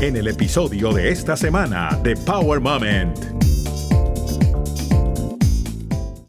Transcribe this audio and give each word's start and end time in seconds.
en 0.00 0.16
el 0.16 0.28
episodio 0.28 0.92
de 0.92 1.08
esta 1.08 1.36
semana 1.36 1.88
de 2.04 2.14
Power 2.24 2.60
Moment. 2.60 3.18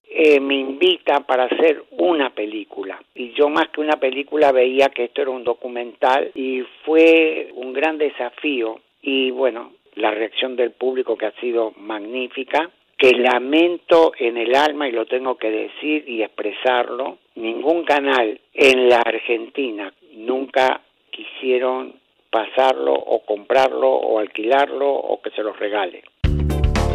Eh, 0.10 0.40
me 0.40 0.56
invita 0.56 1.20
para 1.20 1.44
hacer 1.44 1.84
una 1.92 2.32
película 2.32 3.00
y 3.14 3.32
yo 3.34 3.48
más 3.50 3.70
que 3.70 3.82
una 3.82 3.98
película 3.98 4.52
veía 4.52 4.90
que 4.90 5.06
esto 5.06 5.22
era 5.22 5.30
un 5.30 5.44
documental 5.44 6.32
y 6.34 6.64
fue 6.84 7.52
un 7.54 7.72
gran 7.74 8.00
desafío 8.00 8.80
y 9.04 9.30
bueno, 9.30 9.74
la 9.94 10.12
reacción 10.12 10.56
del 10.56 10.72
público 10.72 11.16
que 11.16 11.28
ha 11.28 11.40
sido 11.40 11.74
magnífica 11.78 12.72
que 12.98 13.12
lamento 13.12 14.14
en 14.18 14.38
el 14.38 14.56
alma 14.56 14.90
y 14.90 14.92
lo 14.92 15.06
tengo 15.06 15.38
que 15.38 15.52
decir 15.52 16.06
y 16.08 16.24
expresarlo, 16.24 17.20
ningún 17.36 17.84
canal 17.86 18.42
en 18.54 18.90
la 18.90 18.98
Argentina 18.98 19.94
nunca 20.16 20.82
quisieron 21.12 21.94
pasarlo 22.32 22.94
o 22.94 23.26
comprarlo 23.26 23.90
o 23.90 24.20
alquilarlo 24.20 24.90
o 24.90 25.22
que 25.22 25.32
se 25.32 25.42
los 25.42 25.58
regale. 25.58 26.04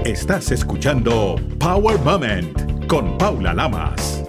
Estás 0.04 0.50
escuchando 0.50 1.36
Power 1.58 1.98
Moment 2.00 2.86
con 2.86 3.16
Paula 3.18 3.54
Lamas. 3.54 4.28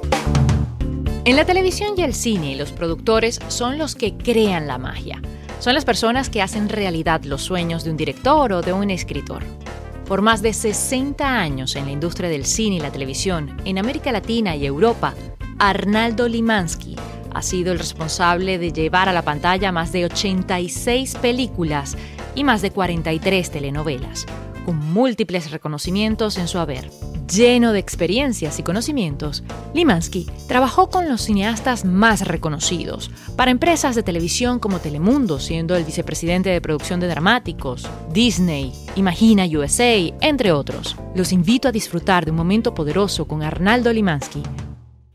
En 1.25 1.35
la 1.35 1.45
televisión 1.45 1.95
y 1.97 2.03
el 2.03 2.13
cine, 2.13 2.55
los 2.55 2.71
productores 2.71 3.39
son 3.47 3.77
los 3.77 3.95
que 3.95 4.15
crean 4.15 4.67
la 4.67 4.77
magia. 4.77 5.21
Son 5.59 5.73
las 5.73 5.85
personas 5.85 6.29
que 6.29 6.41
hacen 6.41 6.69
realidad 6.69 7.23
los 7.23 7.41
sueños 7.41 7.83
de 7.83 7.91
un 7.91 7.97
director 7.97 8.53
o 8.53 8.61
de 8.61 8.73
un 8.73 8.91
escritor. 8.91 9.43
Por 10.07 10.21
más 10.21 10.41
de 10.41 10.53
60 10.53 11.27
años 11.27 11.75
en 11.75 11.85
la 11.85 11.91
industria 11.91 12.29
del 12.29 12.45
cine 12.45 12.75
y 12.75 12.79
la 12.79 12.91
televisión, 12.91 13.57
en 13.65 13.79
América 13.79 14.11
Latina 14.11 14.55
y 14.55 14.65
Europa, 14.65 15.15
Arnaldo 15.57 16.27
Limansky 16.27 16.95
ha 17.35 17.41
sido 17.41 17.73
el 17.73 17.79
responsable 17.79 18.57
de 18.57 18.71
llevar 18.71 19.09
a 19.09 19.13
la 19.13 19.21
pantalla 19.21 19.71
más 19.73 19.91
de 19.91 20.05
86 20.05 21.15
películas 21.15 21.97
y 22.33 22.45
más 22.45 22.61
de 22.61 22.71
43 22.71 23.51
telenovelas, 23.51 24.25
con 24.65 24.77
múltiples 24.77 25.51
reconocimientos 25.51 26.37
en 26.37 26.47
su 26.47 26.59
haber. 26.59 26.89
Lleno 27.29 27.73
de 27.73 27.79
experiencias 27.79 28.59
y 28.59 28.63
conocimientos, 28.63 29.43
Limansky 29.73 30.27
trabajó 30.47 30.89
con 30.89 31.09
los 31.09 31.23
cineastas 31.23 31.83
más 31.83 32.21
reconocidos, 32.21 33.11
para 33.35 33.51
empresas 33.51 33.95
de 33.95 34.03
televisión 34.03 34.59
como 34.59 34.79
Telemundo, 34.79 35.39
siendo 35.39 35.75
el 35.75 35.83
vicepresidente 35.83 36.51
de 36.51 36.61
producción 36.61 36.99
de 36.99 37.07
dramáticos, 37.07 37.89
Disney, 38.13 38.71
Imagina 38.95 39.45
USA, 39.45 39.95
entre 40.21 40.51
otros. 40.51 40.95
Los 41.15 41.33
invito 41.33 41.67
a 41.67 41.71
disfrutar 41.73 42.23
de 42.23 42.31
un 42.31 42.37
momento 42.37 42.73
poderoso 42.73 43.27
con 43.27 43.43
Arnaldo 43.43 43.91
Limansky. 43.91 44.43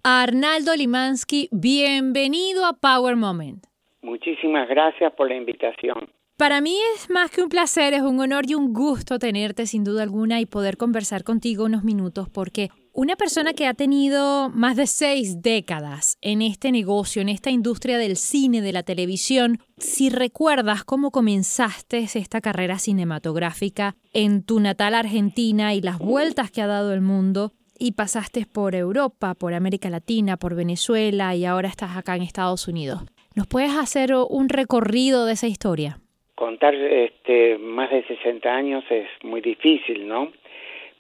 Arnaldo 0.03 0.75
Limansky, 0.75 1.51
bienvenido 1.53 2.65
a 2.65 2.73
Power 2.73 3.17
Moment. 3.17 3.67
Muchísimas 4.01 4.67
gracias 4.67 5.13
por 5.13 5.29
la 5.29 5.37
invitación. 5.37 6.09
Para 6.39 6.63
mí 6.63 6.75
es 6.95 7.11
más 7.11 7.31
que 7.31 7.43
un 7.43 7.51
placer, 7.51 7.93
es 7.93 8.01
un 8.01 8.19
honor 8.19 8.45
y 8.49 8.55
un 8.55 8.73
gusto 8.73 9.19
tenerte 9.19 9.67
sin 9.67 9.85
duda 9.85 10.03
alguna 10.03 10.41
y 10.41 10.47
poder 10.47 10.79
conversar 10.79 11.23
contigo 11.23 11.67
unos 11.67 11.85
minutos 11.85 12.31
porque 12.31 12.71
una 12.95 13.15
persona 13.17 13.53
que 13.53 13.67
ha 13.67 13.75
tenido 13.75 14.49
más 14.49 14.75
de 14.77 14.87
seis 14.87 15.43
décadas 15.43 16.17
en 16.23 16.41
este 16.41 16.73
negocio, 16.73 17.21
en 17.21 17.29
esta 17.29 17.51
industria 17.51 17.99
del 17.99 18.17
cine, 18.17 18.63
de 18.63 18.73
la 18.73 18.83
televisión, 18.83 19.59
si 19.77 20.09
recuerdas 20.09 20.83
cómo 20.83 21.11
comenzaste 21.11 21.99
esta 21.99 22.41
carrera 22.41 22.79
cinematográfica 22.79 23.97
en 24.15 24.43
tu 24.43 24.61
natal 24.61 24.95
Argentina 24.95 25.75
y 25.75 25.83
las 25.83 25.99
vueltas 25.99 26.51
que 26.51 26.63
ha 26.63 26.67
dado 26.67 26.95
el 26.95 27.03
mundo 27.03 27.53
y 27.81 27.93
pasaste 27.93 28.47
por 28.47 28.77
Europa, 28.77 29.35
por 29.35 29.55
América 29.55 29.91
Latina, 29.91 30.37
por 30.37 30.55
Venezuela 30.55 31.35
y 31.35 31.45
ahora 31.45 31.69
estás 31.69 31.97
acá 31.97 32.15
en 32.15 32.23
Estados 32.23 32.69
Unidos. 32.69 33.01
¿Nos 33.35 33.49
puedes 33.49 33.75
hacer 33.75 34.11
un 34.15 34.49
recorrido 34.49 35.27
de 35.27 35.33
esa 35.33 35.49
historia? 35.49 35.99
contar 36.41 36.75
este, 36.75 37.59
más 37.59 37.91
de 37.91 38.03
60 38.05 38.49
años 38.49 38.83
es 38.89 39.07
muy 39.23 39.43
difícil, 39.43 40.09
¿no? 40.09 40.33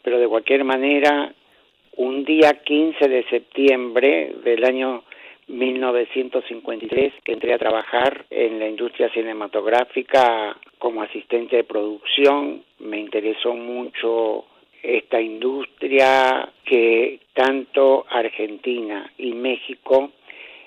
Pero 0.02 0.18
de 0.18 0.28
cualquier 0.28 0.64
manera, 0.64 1.32
un 1.96 2.26
día 2.26 2.52
15 2.62 3.08
de 3.08 3.24
septiembre 3.24 4.34
del 4.44 4.62
año 4.66 5.02
1953 5.48 7.14
que 7.24 7.32
entré 7.32 7.54
a 7.54 7.58
trabajar 7.58 8.26
en 8.28 8.58
la 8.58 8.68
industria 8.68 9.08
cinematográfica 9.14 10.58
como 10.78 11.02
asistente 11.02 11.56
de 11.56 11.64
producción, 11.64 12.62
me 12.78 13.00
interesó 13.00 13.54
mucho 13.54 14.44
esta 14.82 15.20
industria 15.20 16.52
que 16.64 17.20
tanto 17.34 18.06
Argentina 18.08 19.10
y 19.18 19.32
México 19.32 20.12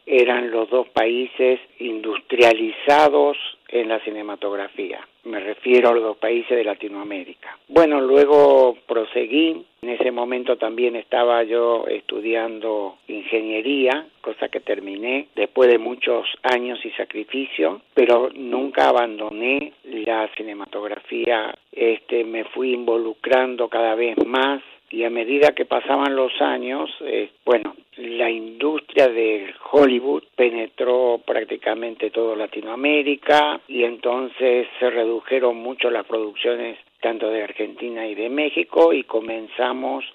eran 0.05 0.51
los 0.51 0.69
dos 0.69 0.87
países 0.89 1.59
industrializados 1.79 3.37
en 3.73 3.89
la 3.89 3.99
cinematografía. 4.01 4.99
Me 5.23 5.39
refiero 5.39 5.89
a 5.89 5.95
los 5.95 6.17
países 6.17 6.55
de 6.55 6.63
Latinoamérica. 6.63 7.57
Bueno, 7.67 7.99
luego 7.99 8.77
proseguí. 8.87 9.65
En 9.81 9.89
ese 9.89 10.11
momento 10.11 10.57
también 10.57 10.95
estaba 10.95 11.43
yo 11.43 11.87
estudiando 11.87 12.97
ingeniería, 13.07 14.05
cosa 14.21 14.47
que 14.47 14.59
terminé 14.59 15.27
después 15.35 15.69
de 15.69 15.79
muchos 15.79 16.27
años 16.43 16.79
y 16.85 16.91
sacrificio, 16.91 17.81
pero 17.95 18.29
nunca 18.33 18.89
abandoné 18.89 19.73
la 19.83 20.29
cinematografía. 20.37 21.53
Este, 21.71 22.23
me 22.23 22.43
fui 22.45 22.73
involucrando 22.73 23.69
cada 23.69 23.95
vez 23.95 24.15
más 24.23 24.61
y 24.91 25.03
a 25.03 25.09
medida 25.09 25.55
que 25.55 25.65
pasaban 25.65 26.15
los 26.15 26.31
años, 26.39 26.89
eh, 27.01 27.31
bueno, 27.43 27.75
la 27.97 28.29
industria 28.29 29.07
de 29.07 29.53
Hollywood 29.71 30.23
penetró 30.35 31.21
prácticamente 31.25 32.09
todo 32.09 32.35
Latinoamérica 32.35 33.61
y 33.67 33.83
entonces 33.83 34.67
se 34.79 34.89
redujeron 34.89 35.57
mucho 35.57 35.89
las 35.89 36.05
producciones 36.05 36.77
tanto 37.01 37.29
de 37.29 37.43
Argentina 37.43 38.07
y 38.07 38.15
de 38.15 38.29
México 38.29 38.93
y 38.93 39.03
comenzamos 39.03 40.05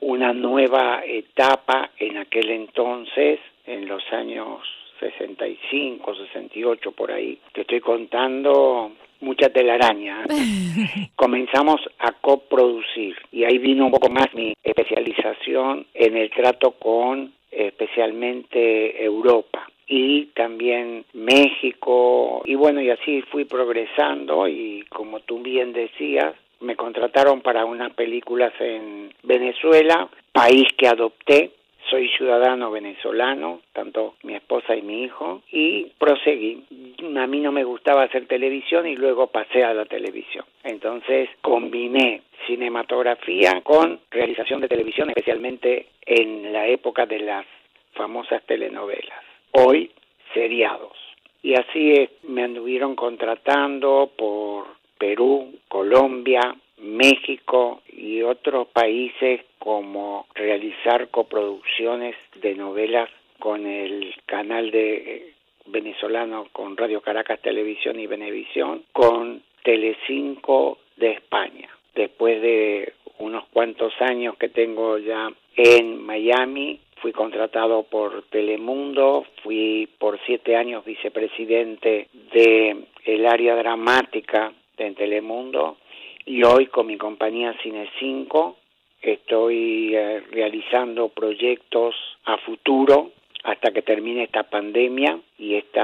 una 0.00 0.32
nueva 0.32 1.02
etapa 1.06 1.90
en 1.98 2.16
aquel 2.16 2.50
entonces, 2.50 3.38
en 3.66 3.86
los 3.86 4.02
años 4.12 4.60
65, 4.98 6.14
68 6.14 6.92
por 6.92 7.12
ahí. 7.12 7.38
Te 7.52 7.62
estoy 7.62 7.80
contando 7.80 8.92
mucha 9.22 9.48
telaraña. 9.48 10.24
Comenzamos 11.16 11.80
a 11.98 12.12
coproducir 12.12 13.16
y 13.30 13.44
ahí 13.44 13.58
vino 13.58 13.86
un 13.86 13.92
poco 13.92 14.10
más 14.10 14.32
mi 14.34 14.52
especialización 14.62 15.86
en 15.94 16.16
el 16.16 16.30
trato 16.30 16.72
con 16.72 17.32
especialmente 17.50 19.02
Europa 19.04 19.68
y 19.86 20.26
también 20.34 21.04
México 21.12 22.42
y 22.44 22.54
bueno 22.54 22.80
y 22.80 22.90
así 22.90 23.22
fui 23.30 23.44
progresando 23.44 24.48
y 24.48 24.84
como 24.88 25.20
tú 25.20 25.40
bien 25.40 25.72
decías 25.72 26.34
me 26.60 26.76
contrataron 26.76 27.42
para 27.42 27.64
unas 27.64 27.92
películas 27.92 28.52
en 28.60 29.12
Venezuela, 29.22 30.08
país 30.32 30.66
que 30.78 30.86
adopté 30.86 31.50
soy 31.90 32.08
ciudadano 32.08 32.70
venezolano, 32.70 33.60
tanto 33.72 34.14
mi 34.22 34.34
esposa 34.34 34.74
y 34.74 34.82
mi 34.82 35.02
hijo, 35.02 35.42
y 35.50 35.92
proseguí. 35.98 36.64
A 37.02 37.26
mí 37.26 37.40
no 37.40 37.50
me 37.50 37.64
gustaba 37.64 38.04
hacer 38.04 38.26
televisión 38.26 38.86
y 38.86 38.94
luego 38.94 39.26
pasé 39.26 39.64
a 39.64 39.74
la 39.74 39.84
televisión. 39.86 40.44
Entonces 40.62 41.28
combiné 41.40 42.22
cinematografía 42.46 43.60
con 43.62 44.00
realización 44.10 44.60
de 44.60 44.68
televisión, 44.68 45.08
especialmente 45.10 45.88
en 46.06 46.52
la 46.52 46.66
época 46.68 47.06
de 47.06 47.18
las 47.18 47.46
famosas 47.94 48.42
telenovelas. 48.46 49.18
Hoy, 49.52 49.90
seriados. 50.32 50.96
Y 51.42 51.54
así 51.54 52.08
me 52.22 52.44
anduvieron 52.44 52.94
contratando 52.94 54.12
por 54.16 54.66
Perú, 54.96 55.58
Colombia, 55.66 56.54
México 56.78 57.82
y 57.92 58.22
otros 58.22 58.68
países 58.68 59.40
como 59.58 60.26
realizar 60.34 61.08
coproducciones 61.08 62.14
de 62.36 62.54
novelas 62.54 63.10
con 63.40 63.66
el 63.66 64.14
canal 64.26 64.70
de 64.70 65.34
venezolano 65.66 66.48
con 66.52 66.76
Radio 66.76 67.00
Caracas 67.00 67.40
Televisión 67.40 67.98
y 68.00 68.06
Venevisión, 68.06 68.84
con 68.92 69.42
Telecinco 69.62 70.78
de 70.96 71.12
España. 71.12 71.68
Después 71.94 72.40
de 72.40 72.92
unos 73.18 73.44
cuantos 73.52 73.92
años 74.00 74.36
que 74.36 74.48
tengo 74.48 74.98
ya 74.98 75.30
en 75.56 76.02
Miami, 76.02 76.80
fui 77.00 77.12
contratado 77.12 77.82
por 77.82 78.22
Telemundo, 78.30 79.26
fui 79.42 79.88
por 79.98 80.18
siete 80.24 80.56
años 80.56 80.84
vicepresidente 80.84 82.08
de 82.32 82.84
el 83.04 83.26
área 83.26 83.56
dramática 83.56 84.52
de 84.76 84.92
Telemundo 84.92 85.78
y 86.24 86.44
hoy 86.44 86.66
con 86.66 86.86
mi 86.86 86.96
compañía 86.96 87.54
Cine 87.62 87.90
5 87.98 88.56
estoy 89.02 89.96
eh, 89.96 90.22
realizando 90.30 91.08
proyectos 91.08 91.96
a 92.24 92.38
futuro 92.38 93.10
hasta 93.44 93.70
que 93.72 93.82
termine 93.82 94.24
esta 94.24 94.44
pandemia 94.44 95.18
y 95.38 95.54
este 95.54 95.80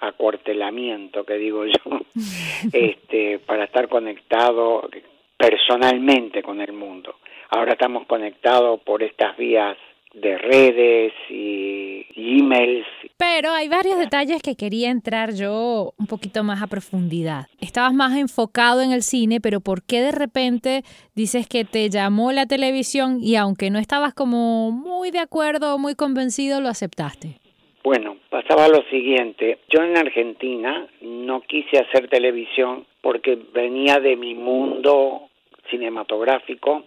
acuartelamiento 0.00 1.24
que 1.24 1.34
digo 1.34 1.64
yo 1.66 2.00
este 2.72 3.38
para 3.38 3.64
estar 3.64 3.88
conectado 3.88 4.88
personalmente 5.36 6.42
con 6.42 6.60
el 6.60 6.72
mundo. 6.72 7.16
Ahora 7.50 7.72
estamos 7.72 8.06
conectados 8.06 8.80
por 8.80 9.02
estas 9.02 9.36
vías 9.36 9.76
de 10.14 10.38
redes 10.38 11.12
y 11.28 12.06
emails. 12.16 12.86
Pero 13.16 13.50
hay 13.50 13.68
varios 13.68 13.98
detalles 13.98 14.42
que 14.42 14.56
quería 14.56 14.90
entrar 14.90 15.34
yo 15.34 15.92
un 15.98 16.06
poquito 16.06 16.42
más 16.44 16.62
a 16.62 16.66
profundidad. 16.66 17.46
Estabas 17.60 17.92
más 17.92 18.16
enfocado 18.16 18.80
en 18.82 18.92
el 18.92 19.02
cine, 19.02 19.40
pero 19.40 19.60
¿por 19.60 19.82
qué 19.82 20.00
de 20.00 20.12
repente 20.12 20.82
dices 21.14 21.48
que 21.48 21.64
te 21.64 21.88
llamó 21.90 22.32
la 22.32 22.46
televisión 22.46 23.18
y 23.20 23.36
aunque 23.36 23.70
no 23.70 23.78
estabas 23.78 24.14
como 24.14 24.70
muy 24.70 25.10
de 25.10 25.20
acuerdo 25.20 25.74
o 25.74 25.78
muy 25.78 25.94
convencido, 25.94 26.60
lo 26.60 26.68
aceptaste? 26.68 27.40
Bueno, 27.82 28.16
pasaba 28.30 28.68
lo 28.68 28.82
siguiente. 28.90 29.58
Yo 29.68 29.82
en 29.82 29.96
Argentina 29.98 30.88
no 31.02 31.42
quise 31.42 31.78
hacer 31.78 32.08
televisión 32.08 32.86
porque 33.02 33.38
venía 33.52 34.00
de 34.00 34.16
mi 34.16 34.34
mundo 34.34 35.28
cinematográfico 35.70 36.84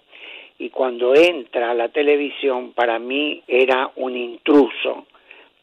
y 0.59 0.69
cuando 0.69 1.15
entra 1.15 1.71
a 1.71 1.75
la 1.75 1.89
televisión 1.89 2.73
para 2.73 2.99
mí 2.99 3.43
era 3.47 3.91
un 3.95 4.15
intruso 4.15 5.05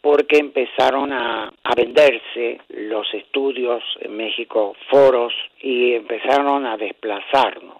porque 0.00 0.37
empezaron 0.37 1.12
a, 1.12 1.50
a, 1.62 1.75
venderse 1.75 2.61
los 2.69 3.06
estudios 3.14 3.82
en 4.00 4.14
México, 4.14 4.76
foros, 4.91 5.32
y 5.62 5.94
empezaron 5.94 6.67
a 6.67 6.76
desplazarnos. 6.76 7.79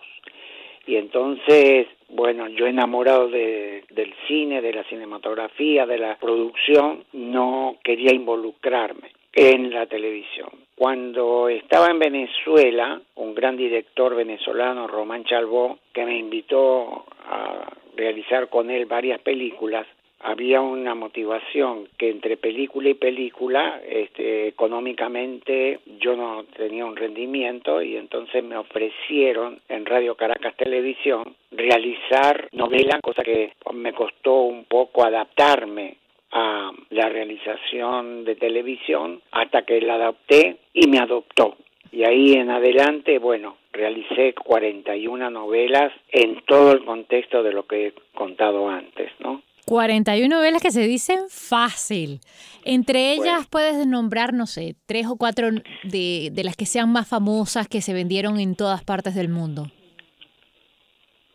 Y 0.87 0.96
entonces, 0.96 1.87
bueno, 2.08 2.49
yo 2.49 2.66
enamorado 2.66 3.28
de, 3.28 3.84
del 3.90 4.14
cine, 4.26 4.62
de 4.62 4.72
la 4.72 4.84
cinematografía, 4.84 5.84
de 5.84 5.99
la 5.99 6.16
producción, 6.16 7.05
no 7.12 7.76
quería 7.84 8.14
involucrarme 8.14 9.11
en 9.34 9.70
la 9.70 9.84
televisión. 9.84 10.63
Cuando 10.76 11.49
estaba 11.49 11.88
en 11.88 12.00
Venezuela, 12.00 13.00
un 13.15 13.35
gran 13.35 13.56
director 13.56 14.15
venezolano, 14.15 14.88
Román 14.88 15.25
Chalbó, 15.25 15.79
que 15.93 16.05
me 16.05 16.19
invitó 16.19 17.05
a 17.26 17.73
realizar 17.97 18.49
con 18.49 18.71
él 18.71 18.87
varias 18.87 19.21
películas, 19.21 19.87
había 20.25 20.62
una 20.62 20.94
motivación 20.94 21.87
que 21.99 22.09
entre 22.09 22.38
película 22.38 22.88
y 22.88 22.94
película, 22.94 23.81
este, 23.87 24.49
económicamente 24.49 25.81
yo 26.00 26.17
no 26.17 26.44
tenía 26.56 26.87
un 26.87 26.97
rendimiento 26.97 27.82
y 27.82 27.97
entonces 27.97 28.43
me 28.43 28.56
ofrecieron 28.56 29.61
en 29.69 29.85
Radio 29.85 30.15
Caracas 30.15 30.56
Televisión 30.56 31.37
realizar 31.53 32.49
novela, 32.53 33.00
cosa 33.03 33.23
que 33.23 33.53
me 33.75 33.93
costó 33.93 34.41
un 34.43 34.65
poco 34.65 35.05
adaptarme 35.05 35.99
a 36.35 36.73
la 36.91 37.09
realización 37.09 38.25
de 38.25 38.35
televisión 38.35 39.23
hasta 39.31 39.63
que 39.63 39.81
la 39.81 39.95
adopté 39.95 40.59
y 40.75 40.89
me 40.89 40.99
adoptó. 40.99 41.57
Y 41.93 42.03
ahí 42.03 42.33
en 42.35 42.51
adelante, 42.51 43.21
bueno, 43.21 43.57
realicé 43.73 44.35
41 44.35 45.31
novelas 45.31 45.93
en 46.11 46.43
todo 46.45 46.73
el 46.73 46.85
contexto 46.85 47.45
de 47.45 47.53
lo 47.53 47.67
que 47.69 47.87
he 47.87 47.95
contado 48.15 48.69
antes, 48.69 49.13
¿no? 49.21 49.43
41 49.67 50.29
novelas 50.29 50.61
que 50.61 50.73
se 50.73 50.87
dicen 50.87 51.21
fácil. 51.31 52.19
Entre 52.65 53.13
ellas 53.13 53.47
puedes 53.49 53.87
nombrar, 53.87 54.35
no 54.35 54.47
sé, 54.47 54.75
tres 54.87 55.07
o 55.07 55.17
cuatro 55.17 55.51
de, 55.85 56.31
de 56.33 56.45
las 56.45 56.57
que 56.57 56.67
sean 56.67 56.93
más 56.93 57.09
famosas 57.09 57.69
que 57.69 57.81
se 57.81 57.95
vendieron 57.95 58.41
en 58.41 58.57
todas 58.57 58.85
partes 58.85 59.15
del 59.15 59.29
mundo. 59.29 59.67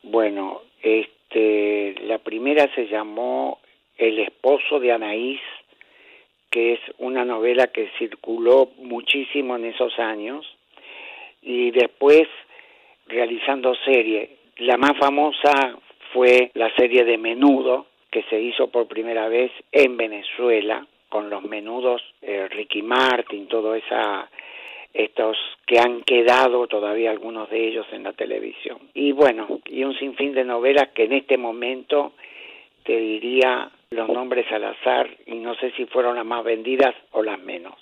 Bueno, 0.03 0.61
este, 0.83 1.95
la 2.05 2.19
primera 2.19 2.69
se 2.75 2.87
llamó 2.87 3.58
el 3.99 4.19
esposo 4.19 4.79
de 4.79 4.91
Anaís, 4.93 5.41
que 6.49 6.73
es 6.73 6.79
una 6.97 7.25
novela 7.25 7.67
que 7.67 7.91
circuló 7.99 8.71
muchísimo 8.77 9.57
en 9.57 9.65
esos 9.65 9.99
años, 9.99 10.45
y 11.41 11.71
después 11.71 12.27
realizando 13.07 13.75
serie. 13.75 14.37
La 14.57 14.77
más 14.77 14.97
famosa 14.97 15.77
fue 16.13 16.49
la 16.55 16.73
serie 16.75 17.03
de 17.03 17.17
Menudo, 17.17 17.85
que 18.09 18.23
se 18.23 18.41
hizo 18.41 18.69
por 18.69 18.87
primera 18.87 19.27
vez 19.27 19.51
en 19.71 19.97
Venezuela, 19.97 20.87
con 21.09 21.29
los 21.29 21.43
menudos 21.43 22.01
eh, 22.21 22.47
Ricky 22.49 22.81
Martin, 22.81 23.47
todo 23.47 23.75
esa 23.75 24.29
estos 24.91 25.37
que 25.67 25.79
han 25.79 26.01
quedado 26.01 26.65
todavía 26.65 27.11
algunos 27.11 27.47
de 27.51 27.67
ellos 27.67 27.85
en 27.91 28.03
la 28.03 28.13
televisión. 28.13 28.79
Y 28.95 29.11
bueno, 29.11 29.59
y 29.65 29.83
un 29.83 29.95
sinfín 29.97 30.33
de 30.33 30.43
novelas 30.43 30.89
que 30.95 31.03
en 31.03 31.13
este 31.13 31.37
momento 31.37 32.13
te 32.83 32.97
diría 32.97 33.69
los 33.91 34.07
nombres 34.07 34.45
al 34.51 34.63
azar 34.65 35.09
y 35.25 35.35
no 35.35 35.55
sé 35.55 35.71
si 35.71 35.85
fueron 35.85 36.15
las 36.15 36.25
más 36.25 36.43
vendidas 36.43 36.93
o 37.11 37.23
las 37.23 37.39
menos. 37.39 37.73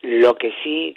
Lo 0.00 0.34
que 0.34 0.52
sí 0.64 0.96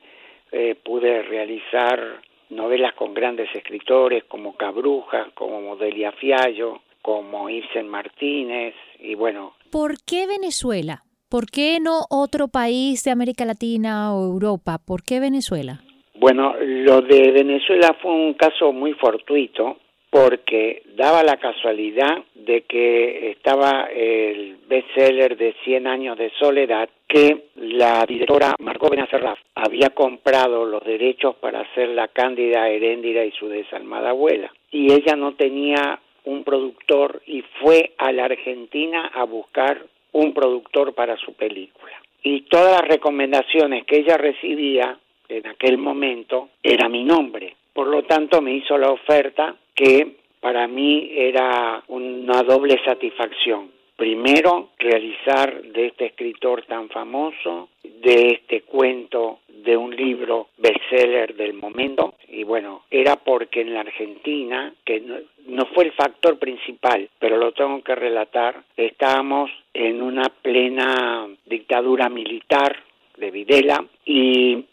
eh, 0.51 0.75
pude 0.81 1.23
realizar 1.23 2.21
novelas 2.49 2.93
con 2.93 3.13
grandes 3.13 3.53
escritores 3.53 4.23
como 4.23 4.55
Cabrujas, 4.55 5.27
como 5.33 5.61
Modelia 5.61 6.13
Fiallo, 6.13 6.81
como 7.01 7.49
Ibsen 7.49 7.87
Martínez 7.87 8.73
y 8.99 9.15
bueno. 9.15 9.55
¿Por 9.71 9.95
qué 10.05 10.25
Venezuela? 10.25 11.03
¿Por 11.29 11.47
qué 11.47 11.79
no 11.81 12.05
otro 12.09 12.47
país 12.47 13.03
de 13.03 13.11
América 13.11 13.43
Latina 13.43 14.15
o 14.15 14.23
Europa? 14.23 14.77
¿Por 14.77 15.03
qué 15.03 15.19
Venezuela? 15.19 15.81
Bueno, 16.13 16.55
lo 16.61 17.01
de 17.01 17.31
Venezuela 17.31 17.93
fue 18.01 18.11
un 18.11 18.35
caso 18.35 18.71
muy 18.71 18.93
fortuito 18.93 19.79
porque 20.15 20.81
daba 20.95 21.23
la 21.23 21.35
casualidad 21.35 22.23
de 22.35 22.61
que 22.61 23.31
estaba 23.31 23.89
el 23.93 24.55
bestseller 24.65 25.35
de 25.35 25.53
100 25.65 25.87
años 25.87 26.17
de 26.17 26.31
soledad 26.39 26.87
que 27.05 27.47
la 27.57 28.05
directora 28.07 28.55
Margot 28.59 28.91
Benacerraf 28.91 29.37
había 29.55 29.89
comprado 29.89 30.63
los 30.63 30.81
derechos 30.85 31.35
para 31.35 31.59
hacer 31.59 31.89
la 31.89 32.07
Cándida 32.07 32.69
Heréndira 32.69 33.25
y 33.25 33.31
su 33.31 33.49
desalmada 33.49 34.11
abuela 34.11 34.53
y 34.71 34.93
ella 34.93 35.17
no 35.17 35.33
tenía 35.33 35.99
un 36.23 36.45
productor 36.45 37.21
y 37.27 37.41
fue 37.59 37.91
a 37.97 38.13
la 38.13 38.23
Argentina 38.23 39.11
a 39.13 39.25
buscar 39.25 39.85
un 40.13 40.33
productor 40.33 40.93
para 40.93 41.17
su 41.17 41.33
película. 41.33 41.91
Y 42.23 42.43
todas 42.43 42.71
las 42.71 42.87
recomendaciones 42.87 43.83
que 43.83 43.97
ella 43.97 44.15
recibía 44.15 44.97
en 45.27 45.45
aquel 45.45 45.77
momento 45.77 46.51
era 46.63 46.87
mi 46.87 47.03
nombre. 47.03 47.57
Por 47.75 47.87
lo 47.87 48.03
tanto, 48.03 48.41
me 48.41 48.53
hizo 48.53 48.77
la 48.77 48.89
oferta 48.89 49.53
que 49.75 50.15
para 50.39 50.65
mí 50.65 51.11
era 51.13 51.83
una 51.89 52.41
doble 52.41 52.79
satisfacción. 52.85 53.69
Primero, 53.97 54.69
realizar 54.79 55.61
de 55.61 55.87
este 55.87 56.05
escritor 56.05 56.63
tan 56.67 56.87
famoso, 56.87 57.67
de 57.83 58.29
este 58.31 58.61
cuento, 58.61 59.39
de 59.49 59.75
un 59.75 59.93
libro 59.93 60.47
bestseller 60.57 61.35
del 61.35 61.53
momento. 61.53 62.13
Y 62.29 62.45
bueno, 62.45 62.83
era 62.89 63.17
porque 63.17 63.59
en 63.59 63.73
la 63.73 63.81
Argentina, 63.81 64.73
que 64.85 65.01
no, 65.47 65.65
fue 65.73 65.83
el 65.83 65.91
factor 65.91 66.39
principal, 66.39 67.09
pero 67.19 67.35
lo 67.35 67.51
tengo 67.51 67.81
que 67.81 67.95
relatar, 67.95 68.63
estábamos 68.77 69.51
en 69.73 70.01
una 70.01 70.29
plena 70.41 71.27
dictadura 71.45 72.07
militar 72.07 72.81
de 73.17 73.31
Videla 73.31 73.83
y 74.05 74.63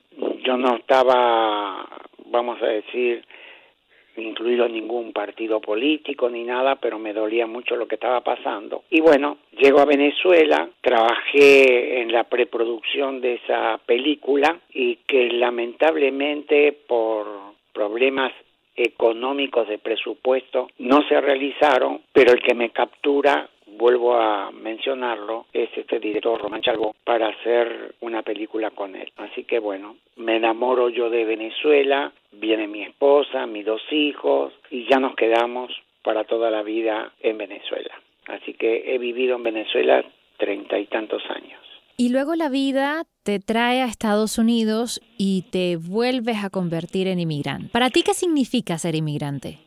yo 0.44 0.56
no 0.56 0.76
estaba, 0.76 1.86
vamos 2.32 2.60
a 2.62 2.66
decir, 2.66 3.24
incluido 4.16 4.68
ningún 4.68 5.12
partido 5.12 5.60
político 5.60 6.28
ni 6.28 6.44
nada, 6.44 6.76
pero 6.76 6.98
me 6.98 7.12
dolía 7.12 7.46
mucho 7.46 7.76
lo 7.76 7.86
que 7.86 7.94
estaba 7.94 8.22
pasando. 8.22 8.84
Y 8.90 9.00
bueno, 9.00 9.38
llego 9.52 9.80
a 9.80 9.84
Venezuela, 9.84 10.68
trabajé 10.80 12.00
en 12.00 12.10
la 12.10 12.24
preproducción 12.24 13.20
de 13.20 13.34
esa 13.34 13.78
película 13.86 14.58
y 14.72 14.96
que 15.06 15.30
lamentablemente 15.30 16.72
por 16.72 17.26
problemas 17.72 18.32
económicos 18.74 19.68
de 19.68 19.78
presupuesto 19.78 20.68
no 20.78 21.06
se 21.08 21.20
realizaron, 21.20 22.00
pero 22.12 22.32
el 22.32 22.42
que 22.42 22.54
me 22.54 22.70
captura 22.70 23.48
vuelvo 23.78 24.16
a 24.16 24.50
mencionarlo, 24.50 25.46
es 25.52 25.70
este 25.76 25.98
director 25.98 26.40
Román 26.40 26.62
Chalbó 26.62 26.94
para 27.04 27.28
hacer 27.28 27.94
una 28.00 28.22
película 28.22 28.70
con 28.70 28.94
él. 28.94 29.12
Así 29.16 29.44
que 29.44 29.58
bueno, 29.58 29.96
me 30.16 30.36
enamoro 30.36 30.88
yo 30.88 31.10
de 31.10 31.24
Venezuela, 31.24 32.12
viene 32.32 32.66
mi 32.68 32.82
esposa, 32.82 33.46
mis 33.46 33.64
dos 33.64 33.82
hijos 33.90 34.52
y 34.70 34.86
ya 34.88 34.98
nos 34.98 35.14
quedamos 35.16 35.72
para 36.02 36.24
toda 36.24 36.50
la 36.50 36.62
vida 36.62 37.12
en 37.20 37.38
Venezuela. 37.38 37.94
Así 38.26 38.54
que 38.54 38.94
he 38.94 38.98
vivido 38.98 39.36
en 39.36 39.42
Venezuela 39.42 40.04
treinta 40.38 40.78
y 40.78 40.86
tantos 40.86 41.22
años. 41.28 41.60
Y 41.96 42.08
luego 42.08 42.34
la 42.34 42.48
vida 42.48 43.04
te 43.22 43.38
trae 43.38 43.82
a 43.82 43.86
Estados 43.86 44.38
Unidos 44.38 45.00
y 45.18 45.42
te 45.52 45.76
vuelves 45.76 46.42
a 46.42 46.50
convertir 46.50 47.06
en 47.06 47.20
inmigrante. 47.20 47.68
¿Para 47.68 47.90
ti 47.90 48.02
qué 48.02 48.14
significa 48.14 48.78
ser 48.78 48.94
inmigrante? 48.94 49.58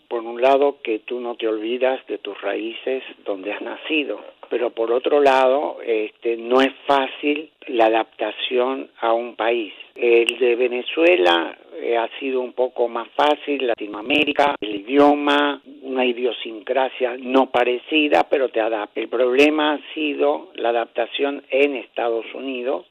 Lado, 0.46 0.78
que 0.84 1.00
tú 1.00 1.20
no 1.20 1.34
te 1.34 1.48
olvidas 1.48 2.06
de 2.06 2.20
tus 2.20 2.40
raíces 2.40 3.02
donde 3.26 3.52
has 3.52 3.64
nacido, 3.64 4.22
pero 4.48 4.70
por 4.70 4.92
otro 4.92 5.20
lado, 5.20 5.78
este, 5.84 6.38
no 6.38 6.62
es 6.62 6.72
fácil 6.86 7.50
la 7.66 7.88
adaptación 7.88 8.92
a 9.02 9.12
un 9.12 9.36
país. 9.36 9.74
El 9.96 10.38
de 10.38 10.56
Venezuela 10.56 11.58
eh, 11.82 11.98
ha 11.98 12.08
sido 12.20 12.42
un 12.42 12.54
poco 12.54 12.88
más 12.88 13.08
fácil, 13.16 13.66
Latinoamérica, 13.66 14.54
el 14.62 14.76
idioma, 14.82 15.62
una 15.82 16.06
idiosincrasia 16.06 17.16
no 17.18 17.50
parecida, 17.50 18.28
pero 18.30 18.50
te 18.50 18.62
adapta. 18.62 19.00
El 19.00 19.08
problema 19.08 19.74
ha 19.74 19.94
sido 19.96 20.52
la 20.56 20.70
adaptación 20.70 21.44
en 21.50 21.76
Estados 21.76 22.26
Unidos, 22.36 22.86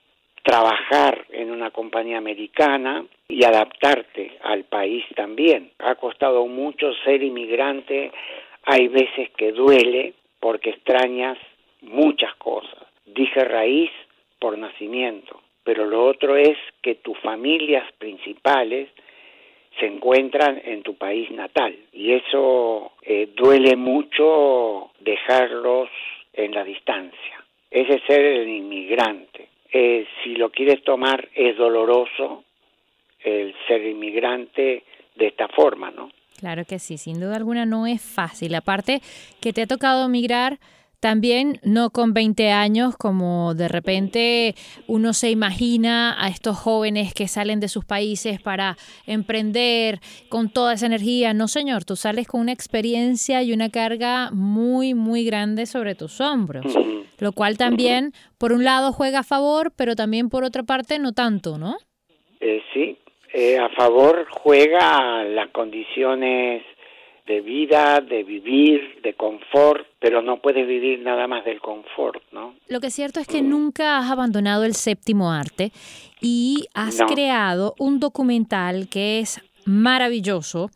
trabajar 0.45 1.25
en 1.31 1.51
una 1.51 1.71
compañía 1.71 2.19
americana 2.19 3.05
y 3.27 3.45
adaptarte 3.45 4.39
al 4.43 4.65
país 4.65 5.05
también. 5.17 5.71
Ha 5.79 5.95
costado 5.95 6.47
mucho 6.47 6.93
ser 7.03 7.23
inmigrante, 7.23 8.13
hay 8.65 8.89
veces 8.89 9.31
que 9.37 9.53
duele 9.53 10.13
porque 10.39 10.71
extrañas 10.71 11.39
muchas 11.81 12.35
cosas. 12.37 12.85
Dije 13.07 13.41
raíz 13.41 13.91
por 14.39 14.59
nacimiento, 14.59 15.41
pero 15.65 15.87
lo 15.87 16.05
otro 16.05 16.37
es 16.37 16.59
que 16.83 16.97
tus 16.97 17.19
familias 17.21 17.91
principales 17.97 18.91
se 19.81 19.87
encuentran 19.87 20.61
en 20.63 20.83
tu 20.83 20.95
país 20.97 21.31
natal 21.31 21.75
y 21.93 22.13
eso 22.13 22.93
eh, 23.03 23.31
duele 23.35 23.77
mucho 23.77 24.91
dejarlos 25.01 25.89
en 26.35 26.55
la 26.55 26.65
distancia. 26.65 27.45
Ese 27.71 27.99
ser 28.07 28.21
el 28.21 28.49
inmigrante. 28.49 29.54
Eh, 29.77 30.07
si 30.23 30.37
lo 30.37 30.51
quieres 30.51 30.85
tomar 30.85 31.29
es 31.35 31.57
doloroso 31.57 32.45
el 33.25 33.53
ser 33.67 33.85
inmigrante 33.85 34.85
de 35.17 35.27
esta 35.27 35.49
forma, 35.49 35.91
¿no? 35.91 36.11
Claro 36.39 36.65
que 36.65 36.79
sí, 36.79 36.97
sin 36.97 37.19
duda 37.19 37.35
alguna 37.35 37.67
no 37.67 37.85
es 37.89 38.01
fácil. 38.01 38.55
Aparte 38.55 39.01
que 39.41 39.53
te 39.53 39.63
ha 39.63 39.67
tocado 39.67 40.09
migrar 40.09 40.61
también 41.01 41.61
no 41.63 41.91
con 41.91 42.15
20 42.15 42.51
años, 42.51 42.97
como 42.97 43.55
de 43.55 43.69
repente 43.69 44.55
uno 44.87 45.13
se 45.13 45.31
imagina 45.31 46.17
a 46.19 46.29
estos 46.29 46.57
jóvenes 46.57 47.15
que 47.15 47.29
salen 47.29 47.61
de 47.61 47.69
sus 47.69 47.85
países 47.85 48.41
para 48.41 48.77
emprender 49.07 50.01
con 50.29 50.51
toda 50.51 50.75
esa 50.75 50.87
energía. 50.87 51.35
No, 51.35 51.49
señor, 51.49 51.85
tú 51.85 51.97
sales 51.97 52.27
con 52.27 52.41
una 52.41 52.53
experiencia 52.53 53.43
y 53.43 53.53
una 53.53 53.71
carga 53.71 54.31
muy, 54.33 54.95
muy 54.95 55.25
grande 55.25 55.67
sobre 55.67 55.95
tus 55.95 56.21
hombros, 56.21 56.67
lo 57.19 57.33
cual 57.33 57.59
también, 57.59 58.13
por 58.39 58.53
un 58.53 58.65
lado, 58.65 58.93
juega 58.93 59.21
a 59.21 59.25
favor, 59.25 59.73
pero 59.77 59.97
también 59.97 60.29
por 60.29 60.45
otra 60.45 60.63
parte, 60.63 60.99
no 60.99 61.13
tanto, 61.13 61.59
¿no? 61.59 61.77
Eh, 62.41 62.63
sí, 62.73 62.99
eh, 63.33 63.59
a 63.59 63.69
favor 63.71 64.27
juega 64.31 65.25
las 65.25 65.51
condiciones 65.51 66.63
de 67.27 67.41
vida, 67.41 68.01
de 68.01 68.23
vivir, 68.23 69.01
de 69.03 69.15
confort, 69.15 69.87
pero 69.99 70.21
no 70.21 70.41
puedes 70.41 70.67
vivir 70.67 71.01
nada 71.01 71.27
más 71.27 71.45
del 71.45 71.61
confort, 71.61 72.23
¿no? 72.33 72.55
Lo 72.69 72.81
que 72.81 72.89
es 72.89 72.95
cierto 72.95 73.21
es 73.21 73.27
que 73.27 73.43
nunca 73.43 73.99
has 73.99 74.11
abandonado 74.11 74.65
el 74.65 74.75
séptimo 74.75 75.33
arte 75.33 75.73
y 76.21 76.67
has 76.75 77.03
creado 77.03 77.75
un 77.79 78.01
documental 78.01 78.89
que 78.91 79.21
es 79.21 79.41
maravilloso, 79.67 80.71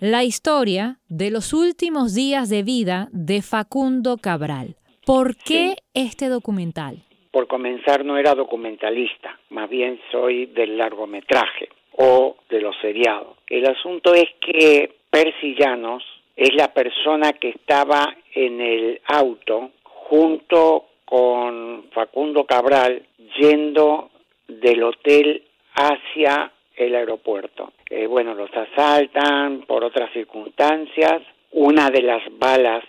la 0.00 0.24
historia 0.24 0.98
de 1.08 1.30
los 1.30 1.52
últimos 1.52 2.14
días 2.14 2.48
de 2.48 2.62
vida 2.62 3.08
de 3.12 3.42
Facundo 3.42 4.16
Cabral. 4.16 4.76
¿Por 5.06 5.36
qué 5.36 5.76
este 5.92 6.28
documental? 6.28 7.02
Por 7.30 7.46
comenzar 7.46 8.04
no 8.04 8.16
era 8.16 8.34
documentalista, 8.34 9.38
más 9.50 9.68
bien 9.68 10.00
soy 10.10 10.46
del 10.46 10.78
largometraje 10.78 11.68
o 11.96 12.36
de 12.48 12.60
los 12.60 12.74
seriados. 12.80 13.36
El 13.48 13.66
asunto 13.66 14.14
es 14.14 14.26
que 14.40 15.03
Percy 15.14 15.54
Llanos 15.54 16.02
es 16.34 16.56
la 16.56 16.74
persona 16.74 17.34
que 17.34 17.50
estaba 17.50 18.16
en 18.34 18.60
el 18.60 19.00
auto 19.06 19.70
junto 19.84 20.86
con 21.04 21.84
Facundo 21.92 22.44
Cabral 22.46 23.00
yendo 23.38 24.10
del 24.48 24.82
hotel 24.82 25.44
hacia 25.76 26.50
el 26.74 26.96
aeropuerto. 26.96 27.74
Eh, 27.88 28.08
bueno, 28.08 28.34
los 28.34 28.50
asaltan 28.52 29.60
por 29.68 29.84
otras 29.84 30.12
circunstancias. 30.12 31.22
Una 31.52 31.90
de 31.90 32.02
las 32.02 32.22
balas 32.36 32.82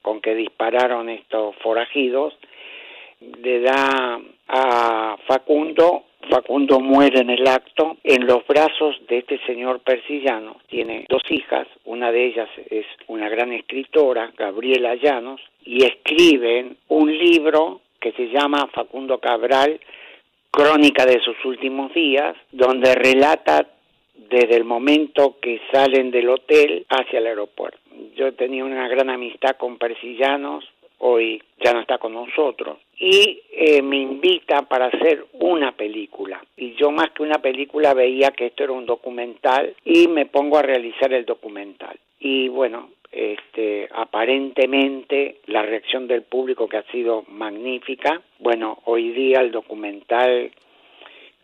con 0.00 0.22
que 0.22 0.34
dispararon 0.34 1.10
estos 1.10 1.56
forajidos 1.56 2.32
le 3.20 3.60
da 3.60 4.18
a 4.48 5.18
Facundo 5.26 6.05
Facundo 6.28 6.80
muere 6.80 7.20
en 7.20 7.30
el 7.30 7.46
acto 7.46 7.96
en 8.02 8.26
los 8.26 8.46
brazos 8.46 8.96
de 9.08 9.18
este 9.18 9.38
señor 9.46 9.80
persillano. 9.80 10.56
Tiene 10.68 11.06
dos 11.08 11.22
hijas, 11.30 11.66
una 11.84 12.10
de 12.10 12.26
ellas 12.26 12.48
es 12.70 12.86
una 13.06 13.28
gran 13.28 13.52
escritora, 13.52 14.32
Gabriela 14.36 14.94
Llanos, 14.96 15.40
y 15.64 15.84
escriben 15.84 16.76
un 16.88 17.16
libro 17.16 17.80
que 18.00 18.12
se 18.12 18.28
llama 18.28 18.68
Facundo 18.72 19.18
Cabral, 19.18 19.80
Crónica 20.50 21.04
de 21.04 21.20
sus 21.20 21.36
últimos 21.44 21.92
días, 21.92 22.36
donde 22.50 22.94
relata 22.94 23.66
desde 24.14 24.56
el 24.56 24.64
momento 24.64 25.36
que 25.40 25.60
salen 25.72 26.10
del 26.10 26.28
hotel 26.28 26.86
hacia 26.88 27.18
el 27.18 27.26
aeropuerto. 27.26 27.78
Yo 28.16 28.32
tenía 28.34 28.64
una 28.64 28.88
gran 28.88 29.10
amistad 29.10 29.56
con 29.56 29.78
Persillanos, 29.78 30.64
hoy 30.98 31.42
ya 31.62 31.72
no 31.72 31.80
está 31.80 31.98
con 31.98 32.14
nosotros, 32.14 32.78
y 32.98 33.42
eh, 33.52 33.82
me 33.82 33.98
invita 33.98 34.62
para 34.62 34.86
hacer 34.86 35.26
una 35.34 35.72
película. 35.72 36.42
Y 36.56 36.74
yo 36.74 36.90
más 36.90 37.10
que 37.10 37.22
una 37.22 37.38
película 37.38 37.94
veía 37.94 38.30
que 38.30 38.46
esto 38.46 38.64
era 38.64 38.72
un 38.72 38.86
documental 38.86 39.74
y 39.84 40.08
me 40.08 40.26
pongo 40.26 40.58
a 40.58 40.62
realizar 40.62 41.12
el 41.12 41.26
documental. 41.26 41.98
Y 42.18 42.48
bueno, 42.48 42.90
este, 43.12 43.88
aparentemente 43.92 45.40
la 45.46 45.62
reacción 45.62 46.06
del 46.06 46.22
público 46.22 46.68
que 46.68 46.78
ha 46.78 46.90
sido 46.90 47.24
magnífica. 47.28 48.20
Bueno, 48.38 48.78
hoy 48.84 49.10
día 49.10 49.40
el 49.40 49.52
documental 49.52 50.50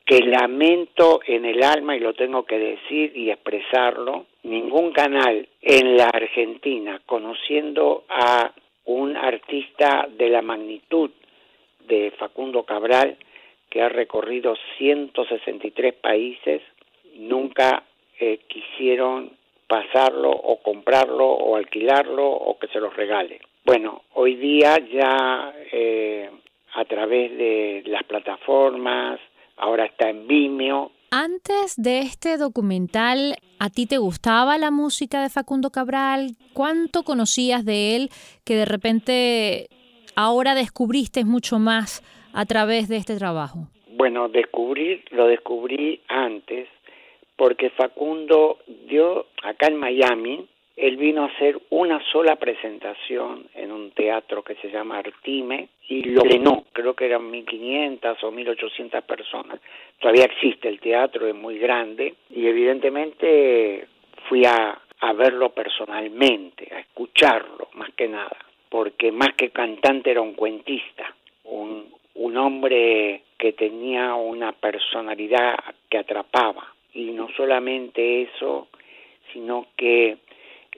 que 0.05 0.21
lamento 0.21 1.21
en 1.27 1.45
el 1.45 1.63
alma 1.63 1.97
y 1.97 2.01
lo 2.01 2.15
tengo 2.15 2.45
que 2.45 2.59
decir 2.59 3.13
y 3.15 3.31
expresarlo, 3.31 4.27
ningún 4.43 4.93
canal 4.93 5.49
en 5.61 5.97
la 5.97 6.07
Argentina 6.07 7.01
conociendo 7.07 8.05
a 8.09 8.53
un 8.85 9.17
artista 9.17 10.09
de 10.11 10.29
la 10.29 10.43
magnitud 10.43 11.11
de 11.87 12.13
Facundo 12.13 12.65
Cabral, 12.65 13.17
que 13.71 13.83
ha 13.83 13.89
recorrido 13.89 14.55
163 14.79 15.95
países, 15.95 16.63
nunca 17.17 17.85
eh, 18.19 18.41
quisieron 18.47 19.33
pasarlo 19.67 20.31
o 20.31 20.63
comprarlo 20.63 21.27
o 21.27 21.57
alquilarlo 21.57 22.29
o 22.29 22.59
que 22.59 22.69
se 22.69 22.81
los 22.81 22.95
regale. 22.95 23.41
Bueno, 23.65 24.03
hoy 24.15 24.37
día 24.37 24.77
ya 24.79 25.55
eh, 25.71 26.29
a 26.75 26.85
través 26.85 27.37
de 27.37 27.83
las 27.87 28.03
plataformas, 28.05 29.21
ahora 29.57 29.87
está 29.87 30.11
en 30.11 30.27
Vimeo. 30.27 30.93
Antes 31.15 31.75
de 31.77 31.99
este 31.99 32.39
documental, 32.39 33.37
¿a 33.59 33.69
ti 33.69 33.87
te 33.87 33.99
gustaba 33.99 34.57
la 34.57 34.71
música 34.71 35.21
de 35.21 35.29
Facundo 35.29 35.69
Cabral? 35.69 36.37
¿Cuánto 36.55 37.03
conocías 37.03 37.67
de 37.67 37.97
él 37.97 38.09
que 38.47 38.55
de 38.57 38.65
repente 38.65 39.69
ahora 40.17 40.55
descubriste 40.55 41.27
mucho 41.27 41.59
más 41.59 42.03
a 42.33 42.47
través 42.47 42.89
de 42.89 42.97
este 42.97 43.15
trabajo? 43.19 43.69
Bueno, 43.91 44.31
descubrir, 44.31 45.05
lo 45.11 45.27
descubrí 45.27 46.01
antes, 46.09 46.67
porque 47.37 47.69
Facundo 47.69 48.61
dio 48.89 49.27
acá 49.43 49.67
en 49.67 49.77
Miami, 49.77 50.49
él 50.77 50.97
vino 50.97 51.23
a 51.23 51.27
hacer 51.27 51.59
una 51.71 52.03
sola 52.11 52.37
presentación 52.37 53.47
en 53.55 53.73
un 53.73 53.91
teatro 53.91 54.43
que 54.43 54.55
se 54.57 54.71
llama 54.71 54.99
Artime 54.99 55.69
y 55.89 56.05
lo 56.05 56.23
llenó, 56.23 56.65
creo 56.73 56.95
que 56.95 57.07
eran 57.07 57.31
1500 57.31 58.23
o 58.25 58.31
1800 58.31 59.05
personas. 59.05 59.61
Todavía 59.99 60.25
existe 60.25 60.69
el 60.69 60.81
teatro, 60.81 61.27
es 61.27 61.35
muy 61.35 61.59
grande 61.59 62.15
y 62.31 62.47
evidentemente 62.47 63.87
fui 64.29 64.45
a, 64.45 64.81
a 65.01 65.13
verlo 65.13 65.51
personalmente, 65.51 66.69
a 66.75 66.81
escucharlo 66.81 67.69
más 67.75 67.91
que 67.95 68.09
nada 68.09 68.37
porque 68.73 69.13
más 69.13 69.35
que 69.35 69.51
cantante 69.51 70.11
era 70.11 70.23
un 70.23 70.33
cuentista, 70.33 71.15
un, 71.45 71.93
un 72.15 72.37
hombre 72.39 73.21
que 73.37 73.53
tenía 73.53 74.15
una 74.15 74.53
personalidad 74.53 75.59
que 75.91 75.99
atrapaba. 75.99 76.73
Y 76.95 77.11
no 77.11 77.29
solamente 77.37 78.23
eso, 78.23 78.69
sino 79.31 79.67
que 79.77 80.17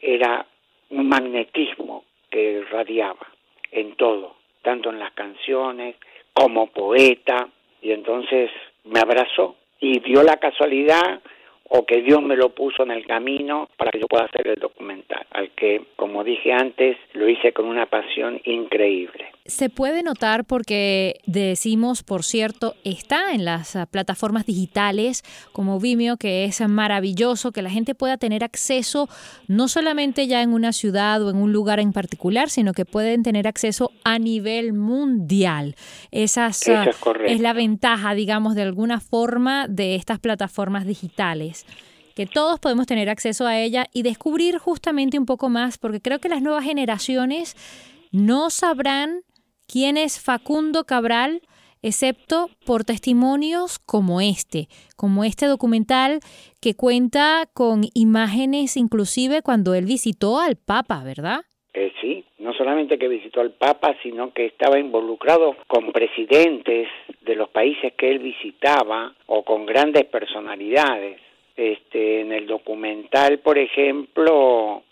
era 0.04 0.46
un 0.90 1.08
magnetismo 1.08 2.04
que 2.30 2.60
irradiaba 2.60 3.26
en 3.70 3.96
todo, 3.96 4.36
tanto 4.62 4.90
en 4.90 4.98
las 4.98 5.12
canciones 5.12 5.96
como 6.32 6.66
poeta. 6.68 7.48
Y 7.80 7.92
entonces 7.92 8.50
me 8.84 9.00
abrazó 9.00 9.56
y 9.80 10.00
dio 10.00 10.22
la 10.22 10.36
casualidad 10.36 11.20
o 11.68 11.86
que 11.86 12.02
Dios 12.02 12.22
me 12.22 12.36
lo 12.36 12.50
puso 12.50 12.82
en 12.82 12.90
el 12.90 13.06
camino 13.06 13.68
para 13.76 13.90
que 13.90 14.00
yo 14.00 14.06
pueda 14.06 14.24
hacer 14.24 14.46
el 14.46 14.56
documental, 14.56 15.26
al 15.30 15.50
que, 15.50 15.82
como 15.96 16.22
dije 16.22 16.52
antes, 16.52 16.96
lo 17.14 17.28
hice 17.28 17.52
con 17.52 17.66
una 17.66 17.86
pasión 17.86 18.40
increíble. 18.44 19.32
Se 19.46 19.68
puede 19.68 20.02
notar 20.02 20.46
porque 20.46 21.20
decimos, 21.26 22.02
por 22.02 22.24
cierto, 22.24 22.76
está 22.82 23.34
en 23.34 23.44
las 23.44 23.76
ah, 23.76 23.84
plataformas 23.84 24.46
digitales 24.46 25.22
como 25.52 25.78
Vimeo, 25.78 26.16
que 26.16 26.46
es 26.46 26.66
maravilloso 26.66 27.52
que 27.52 27.60
la 27.60 27.68
gente 27.68 27.94
pueda 27.94 28.16
tener 28.16 28.42
acceso 28.42 29.06
no 29.46 29.68
solamente 29.68 30.26
ya 30.26 30.40
en 30.40 30.54
una 30.54 30.72
ciudad 30.72 31.22
o 31.22 31.28
en 31.28 31.36
un 31.36 31.52
lugar 31.52 31.78
en 31.78 31.92
particular, 31.92 32.48
sino 32.48 32.72
que 32.72 32.86
pueden 32.86 33.22
tener 33.22 33.46
acceso 33.46 33.92
a 34.02 34.18
nivel 34.18 34.72
mundial. 34.72 35.76
Esas, 36.10 36.62
Eso 36.62 36.80
es, 36.82 36.96
es 37.26 37.40
la 37.40 37.52
ventaja, 37.52 38.14
digamos, 38.14 38.54
de 38.54 38.62
alguna 38.62 38.98
forma 38.98 39.68
de 39.68 39.94
estas 39.94 40.20
plataformas 40.20 40.86
digitales 40.86 41.66
que 42.14 42.26
todos 42.26 42.60
podemos 42.60 42.86
tener 42.86 43.10
acceso 43.10 43.46
a 43.46 43.58
ella 43.58 43.88
y 43.92 44.04
descubrir 44.04 44.56
justamente 44.56 45.18
un 45.18 45.26
poco 45.26 45.50
más, 45.50 45.76
porque 45.76 46.00
creo 46.00 46.20
que 46.20 46.28
las 46.28 46.40
nuevas 46.40 46.64
generaciones 46.64 47.56
no 48.10 48.48
sabrán 48.48 49.22
quién 49.66 49.96
es 49.96 50.22
Facundo 50.22 50.84
Cabral, 50.84 51.40
excepto 51.82 52.48
por 52.64 52.84
testimonios 52.84 53.78
como 53.78 54.20
este, 54.20 54.68
como 54.96 55.24
este 55.24 55.46
documental 55.46 56.20
que 56.60 56.74
cuenta 56.74 57.44
con 57.52 57.82
imágenes 57.94 58.76
inclusive 58.76 59.42
cuando 59.42 59.74
él 59.74 59.84
visitó 59.84 60.38
al 60.38 60.56
Papa, 60.56 61.02
¿verdad? 61.04 61.40
Eh, 61.74 61.92
sí, 62.00 62.24
no 62.38 62.54
solamente 62.54 62.98
que 62.98 63.08
visitó 63.08 63.40
al 63.40 63.50
Papa, 63.50 63.96
sino 64.02 64.32
que 64.32 64.46
estaba 64.46 64.78
involucrado 64.78 65.56
con 65.66 65.92
presidentes 65.92 66.88
de 67.22 67.34
los 67.34 67.48
países 67.50 67.92
que 67.94 68.10
él 68.10 68.20
visitaba 68.20 69.12
o 69.26 69.44
con 69.44 69.66
grandes 69.66 70.04
personalidades. 70.04 71.20
Este, 71.56 72.20
en 72.20 72.32
el 72.32 72.46
documental, 72.46 73.38
por 73.38 73.58
ejemplo, 73.58 74.82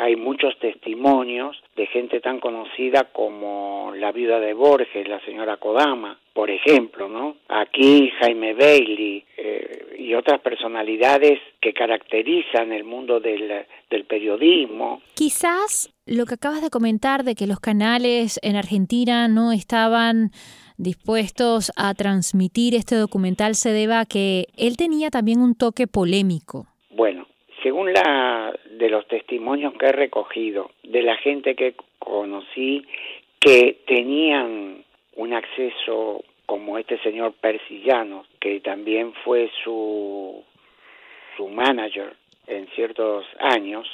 hay 0.00 0.16
muchos 0.16 0.58
testimonios 0.58 1.56
de 1.76 1.86
gente 1.86 2.20
tan 2.20 2.40
conocida 2.40 3.04
como 3.12 3.92
la 3.94 4.12
viuda 4.12 4.40
de 4.40 4.54
Borges, 4.54 5.06
la 5.06 5.20
señora 5.24 5.58
Kodama, 5.58 6.18
por 6.32 6.50
ejemplo, 6.50 7.08
¿no? 7.08 7.36
Aquí 7.48 8.10
Jaime 8.20 8.54
Bailey 8.54 9.24
eh, 9.36 9.96
y 9.98 10.14
otras 10.14 10.40
personalidades 10.40 11.38
que 11.60 11.72
caracterizan 11.72 12.72
el 12.72 12.84
mundo 12.84 13.20
del, 13.20 13.66
del 13.90 14.04
periodismo. 14.04 15.02
Quizás 15.14 15.92
lo 16.06 16.24
que 16.24 16.34
acabas 16.34 16.62
de 16.62 16.70
comentar 16.70 17.24
de 17.24 17.34
que 17.34 17.46
los 17.46 17.60
canales 17.60 18.40
en 18.42 18.56
Argentina 18.56 19.28
no 19.28 19.52
estaban 19.52 20.30
dispuestos 20.78 21.72
a 21.76 21.92
transmitir 21.94 22.74
este 22.74 22.94
documental 22.94 23.54
se 23.54 23.70
deba 23.70 24.00
a 24.00 24.06
que 24.06 24.46
él 24.56 24.76
tenía 24.76 25.10
también 25.10 25.40
un 25.40 25.54
toque 25.54 25.86
polémico. 25.86 26.66
Bueno, 26.90 27.26
según 27.62 27.92
la 27.92 28.54
de 28.70 28.88
los 28.88 29.06
testimonios 29.08 29.74
que 29.74 29.86
he 29.86 29.92
recogido 29.92 30.70
de 30.84 31.02
la 31.02 31.16
gente 31.16 31.54
que 31.54 31.74
conocí 31.98 32.86
que 33.40 33.82
tenían 33.86 34.84
un 35.16 35.32
acceso 35.34 36.24
como 36.46 36.78
este 36.78 36.98
señor 37.00 37.34
Persillano, 37.34 38.24
que 38.40 38.60
también 38.60 39.12
fue 39.24 39.50
su 39.62 40.42
su 41.36 41.48
manager 41.48 42.16
en 42.46 42.66
ciertos 42.74 43.24
años, 43.38 43.86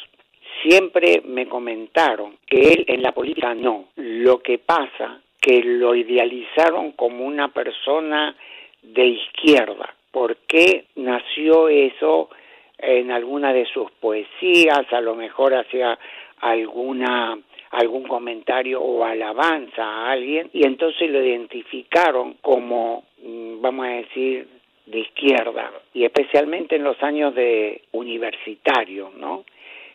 siempre 0.63 1.23
me 1.25 1.47
comentaron 1.47 2.39
que 2.47 2.73
él 2.73 2.85
en 2.89 3.03
la 3.03 3.13
política 3.13 3.55
no. 3.55 3.89
Lo 3.97 4.39
que 4.41 4.59
pasa 4.59 5.21
que 5.45 5.63
lo 5.63 5.95
idealizaron 5.95 6.93
como 6.93 7.27
una 7.27 7.49
persona 7.49 8.35
de 8.83 9.07
izquierda. 9.09 9.95
¿Por 10.11 10.37
qué 10.49 10.87
nació 10.97 11.69
eso 11.69 12.31
en 12.79 13.11
alguna 13.11 13.53
de 13.53 13.67
sus 13.67 13.91
poesías? 13.91 14.91
A 14.91 15.03
lo 15.03 15.15
mejor 15.15 15.55
hacía 15.55 15.99
alguna 16.41 17.39
algún 17.73 18.05
comentario 18.05 18.81
o 18.81 19.05
alabanza 19.05 19.85
a 19.85 20.13
alguien 20.13 20.49
y 20.53 20.65
entonces 20.65 21.11
lo 21.11 21.23
identificaron 21.23 22.37
como 22.41 23.03
mm, 23.23 23.61
vamos 23.61 23.87
a 23.87 23.91
decir 23.91 24.49
de 24.87 25.01
izquierda 25.01 25.73
y 25.93 26.05
especialmente 26.05 26.77
en 26.77 26.85
los 26.85 27.03
años 27.03 27.35
de 27.35 27.83
universitario, 27.93 29.11
¿no? 29.19 29.45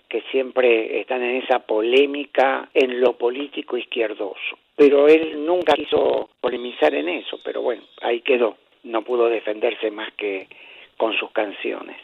que 0.09 0.21
siempre 0.31 0.99
están 0.99 1.23
en 1.23 1.37
esa 1.37 1.59
polémica 1.59 2.69
en 2.73 2.99
lo 2.99 3.13
político 3.13 3.77
izquierdoso. 3.77 4.57
Pero 4.79 5.09
él 5.09 5.45
nunca 5.45 5.73
quiso 5.73 6.29
polemizar 6.39 6.95
en 6.95 7.09
eso, 7.09 7.37
pero 7.43 7.61
bueno, 7.61 7.83
ahí 8.01 8.21
quedó. 8.21 8.55
No 8.83 9.01
pudo 9.01 9.27
defenderse 9.27 9.91
más 9.91 10.09
que 10.13 10.47
con 10.95 11.11
sus 11.17 11.31
canciones. 11.31 11.97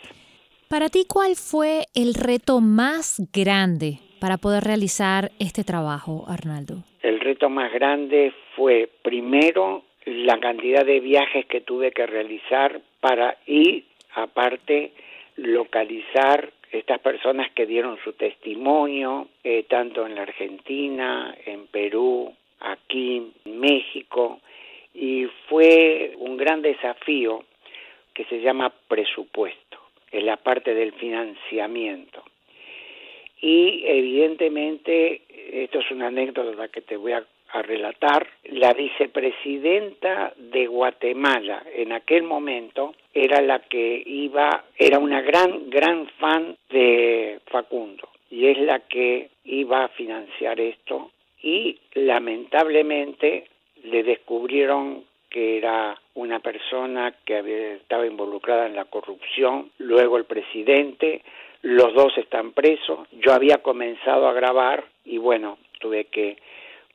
Para 0.68 0.90
ti, 0.90 1.06
¿cuál 1.08 1.38
fue 1.38 1.86
el 1.96 2.14
reto 2.14 2.60
más 2.60 3.22
grande 3.32 4.00
para 4.20 4.36
poder 4.36 4.66
realizar 4.66 5.32
este 5.40 5.64
trabajo, 5.64 6.26
Arnaldo? 6.28 6.84
El 7.02 7.22
reto 7.22 7.50
más 7.50 7.72
grande 7.72 8.34
fue, 8.58 8.90
primero, 9.02 9.84
la 10.06 10.38
cantidad 10.42 10.86
de 10.86 11.00
viajes 11.00 11.46
que 11.46 11.62
tuve 11.62 11.92
que 11.92 12.06
realizar 12.06 12.82
para 13.00 13.38
ir, 13.46 13.86
aparte, 14.16 14.92
localizar 15.38 16.52
estas 16.74 17.00
personas 17.00 17.50
que 17.54 17.66
dieron 17.66 17.98
su 18.04 18.12
testimonio, 18.12 19.30
eh, 19.46 19.64
tanto 19.70 20.06
en 20.06 20.16
la 20.16 20.24
Argentina, 20.24 21.34
en 21.46 21.68
Perú, 21.68 22.34
aquí, 22.60 23.32
en 23.46 23.60
México, 23.60 24.40
y 24.94 25.26
fue 25.48 26.14
un 26.18 26.38
gran 26.38 26.62
desafío 26.62 27.44
que 28.14 28.26
se 28.26 28.42
llama 28.42 28.74
presupuesto, 28.88 29.78
es 30.12 30.24
la 30.24 30.38
parte 30.38 30.74
del 30.74 30.94
financiamiento. 30.94 32.24
Y 33.42 33.84
evidentemente, 33.86 35.22
esto 35.64 35.80
es 35.80 35.92
una 35.92 36.08
anécdota 36.08 36.70
que 36.70 36.82
te 36.82 36.96
voy 36.96 37.12
a 37.12 37.26
a 37.56 37.62
relatar, 37.62 38.28
la 38.52 38.74
vicepresidenta 38.74 40.34
de 40.36 40.68
Guatemala 40.68 41.64
en 41.74 41.94
aquel 41.94 42.24
momento 42.24 42.96
era 43.14 43.42
la 43.42 43.60
que 43.60 44.04
iba, 44.06 44.66
era 44.78 45.00
una 45.00 45.22
gran, 45.22 45.70
gran 45.70 46.08
fan 46.20 46.58
de 46.70 47.40
Facundo 47.46 48.10
y 48.30 48.48
es 48.48 48.58
la 48.58 48.80
que 48.80 49.30
iba 49.46 49.86
a 49.86 49.90
financiar 49.90 50.60
esto 50.60 51.12
y 51.42 51.80
lamentablemente 51.96 53.48
le 53.84 54.04
descubrieron 54.04 55.04
que 55.30 55.58
era 55.58 56.00
una 56.14 56.40
persona 56.40 57.14
que 57.26 57.74
estaba 57.76 58.06
involucrada 58.06 58.68
en 58.68 58.76
la 58.76 58.86
corrupción, 58.86 59.72
luego 59.80 60.18
el 60.18 60.26
presidente, 60.26 61.24
los 61.62 61.94
dos 61.94 62.18
están 62.18 62.52
presos, 62.52 63.08
yo 63.12 63.34
había 63.34 63.58
comenzado 63.58 64.28
a 64.28 64.34
grabar 64.34 64.86
y 65.04 65.18
bueno, 65.18 65.58
tuve 65.80 66.06
que 66.06 66.38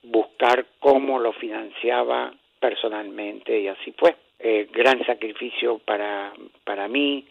buscar 0.02 0.66
cómo 0.78 1.18
lo 1.18 1.32
financiaba 1.32 2.32
personalmente 2.58 3.60
y 3.60 3.68
así 3.68 3.92
fue. 3.92 4.16
Eh, 4.38 4.68
gran 4.72 5.04
sacrificio 5.04 5.78
para, 5.78 6.32
para 6.64 6.88
mí, 6.88 7.26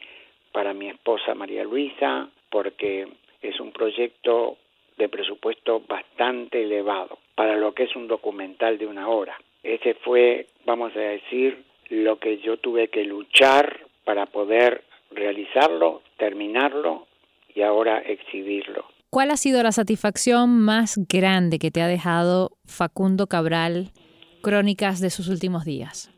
para 0.52 0.74
mi 0.74 0.90
esposa 0.90 1.34
María 1.34 1.64
Luisa, 1.64 2.30
porque 2.52 3.08
es 3.42 3.60
un 3.60 3.72
proyecto 3.72 4.58
de 5.00 5.10
presupuesto 5.10 5.82
bastante 5.88 6.62
elevado 6.62 7.18
para 7.34 7.56
lo 7.56 7.74
que 7.74 7.84
es 7.84 7.96
un 7.96 8.08
documental 8.08 8.78
de 8.78 8.86
una 8.86 9.08
hora. 9.08 9.36
Ese 9.64 9.96
fue, 9.96 10.46
vamos 10.66 10.96
a 10.96 11.00
decir, 11.00 11.64
lo 11.90 12.20
que 12.20 12.38
yo 12.40 12.58
tuve 12.58 12.90
que 12.90 13.06
luchar 13.06 13.80
para 14.04 14.28
poder 14.28 14.84
realizarlo, 15.10 16.04
terminarlo 16.18 17.08
y 17.56 17.62
ahora 17.62 18.00
exhibirlo. 18.00 18.86
¿Cuál 19.10 19.32
ha 19.32 19.38
sido 19.38 19.64
la 19.64 19.72
satisfacción 19.72 20.60
más 20.60 21.00
grande 21.10 21.58
que 21.58 21.72
te 21.72 21.82
ha 21.82 21.88
dejado 21.88 22.52
Facundo 22.66 23.26
Cabral, 23.26 23.88
Crónicas 24.44 25.02
de 25.02 25.10
sus 25.10 25.30
últimos 25.30 25.66
días? 25.66 26.14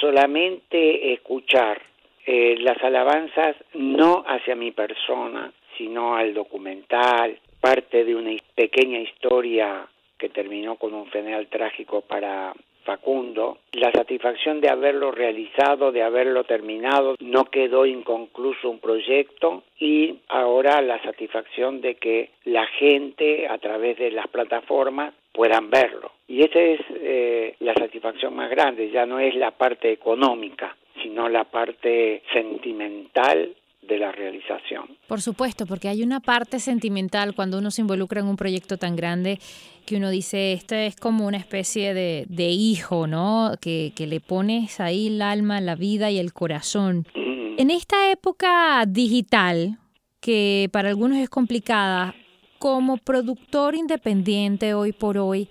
Solamente 0.00 1.12
escuchar 1.12 1.80
eh, 2.26 2.56
las 2.60 2.82
alabanzas 2.82 3.56
no 3.74 4.24
hacia 4.26 4.56
mi 4.56 4.72
persona, 4.72 5.52
sino 5.76 6.16
al 6.16 6.34
documental, 6.34 7.38
parte 7.60 8.04
de 8.04 8.14
una 8.14 8.32
pequeña 8.54 8.98
historia 8.98 9.86
que 10.18 10.28
terminó 10.28 10.76
con 10.76 10.94
un 10.94 11.06
final 11.06 11.46
trágico 11.48 12.00
para 12.02 12.52
Facundo, 12.84 13.58
la 13.72 13.92
satisfacción 13.92 14.60
de 14.60 14.68
haberlo 14.68 15.12
realizado, 15.12 15.92
de 15.92 16.02
haberlo 16.02 16.44
terminado, 16.44 17.14
no 17.20 17.44
quedó 17.44 17.86
inconcluso 17.86 18.70
un 18.70 18.80
proyecto 18.80 19.62
y 19.78 20.18
ahora 20.28 20.80
la 20.82 21.00
satisfacción 21.02 21.80
de 21.80 21.94
que 21.94 22.30
la 22.44 22.66
gente 22.66 23.46
a 23.48 23.58
través 23.58 23.98
de 23.98 24.10
las 24.10 24.26
plataformas 24.28 25.14
puedan 25.32 25.70
verlo. 25.70 26.12
Y 26.26 26.42
esa 26.42 26.60
es 26.60 26.80
eh, 26.90 27.54
la 27.60 27.74
satisfacción 27.74 28.34
más 28.34 28.50
grande, 28.50 28.90
ya 28.90 29.06
no 29.06 29.18
es 29.18 29.34
la 29.36 29.52
parte 29.52 29.92
económica, 29.92 30.76
sino 31.02 31.28
la 31.28 31.44
parte 31.44 32.22
sentimental 32.32 33.54
de 33.82 33.98
la 33.98 34.12
realización. 34.12 34.96
Por 35.08 35.20
supuesto, 35.20 35.66
porque 35.66 35.88
hay 35.88 36.02
una 36.02 36.20
parte 36.20 36.60
sentimental 36.60 37.34
cuando 37.34 37.58
uno 37.58 37.70
se 37.70 37.82
involucra 37.82 38.20
en 38.20 38.26
un 38.26 38.36
proyecto 38.36 38.78
tan 38.78 38.96
grande 38.96 39.38
que 39.86 39.96
uno 39.96 40.10
dice, 40.10 40.52
este 40.52 40.86
es 40.86 40.96
como 40.96 41.26
una 41.26 41.36
especie 41.36 41.92
de, 41.92 42.24
de 42.28 42.50
hijo, 42.50 43.06
¿no? 43.08 43.54
Que, 43.60 43.92
que, 43.96 44.06
le 44.06 44.20
pones 44.20 44.78
ahí 44.78 45.08
el 45.08 45.20
alma, 45.20 45.60
la 45.60 45.74
vida 45.74 46.10
y 46.10 46.18
el 46.18 46.32
corazón. 46.32 47.06
Mm. 47.14 47.58
En 47.58 47.70
esta 47.70 48.10
época 48.12 48.84
digital, 48.86 49.78
que 50.20 50.68
para 50.72 50.88
algunos 50.88 51.18
es 51.18 51.28
complicada, 51.28 52.14
como 52.58 52.96
productor 52.96 53.74
independiente 53.74 54.74
hoy 54.74 54.92
por 54.92 55.18
hoy, 55.18 55.48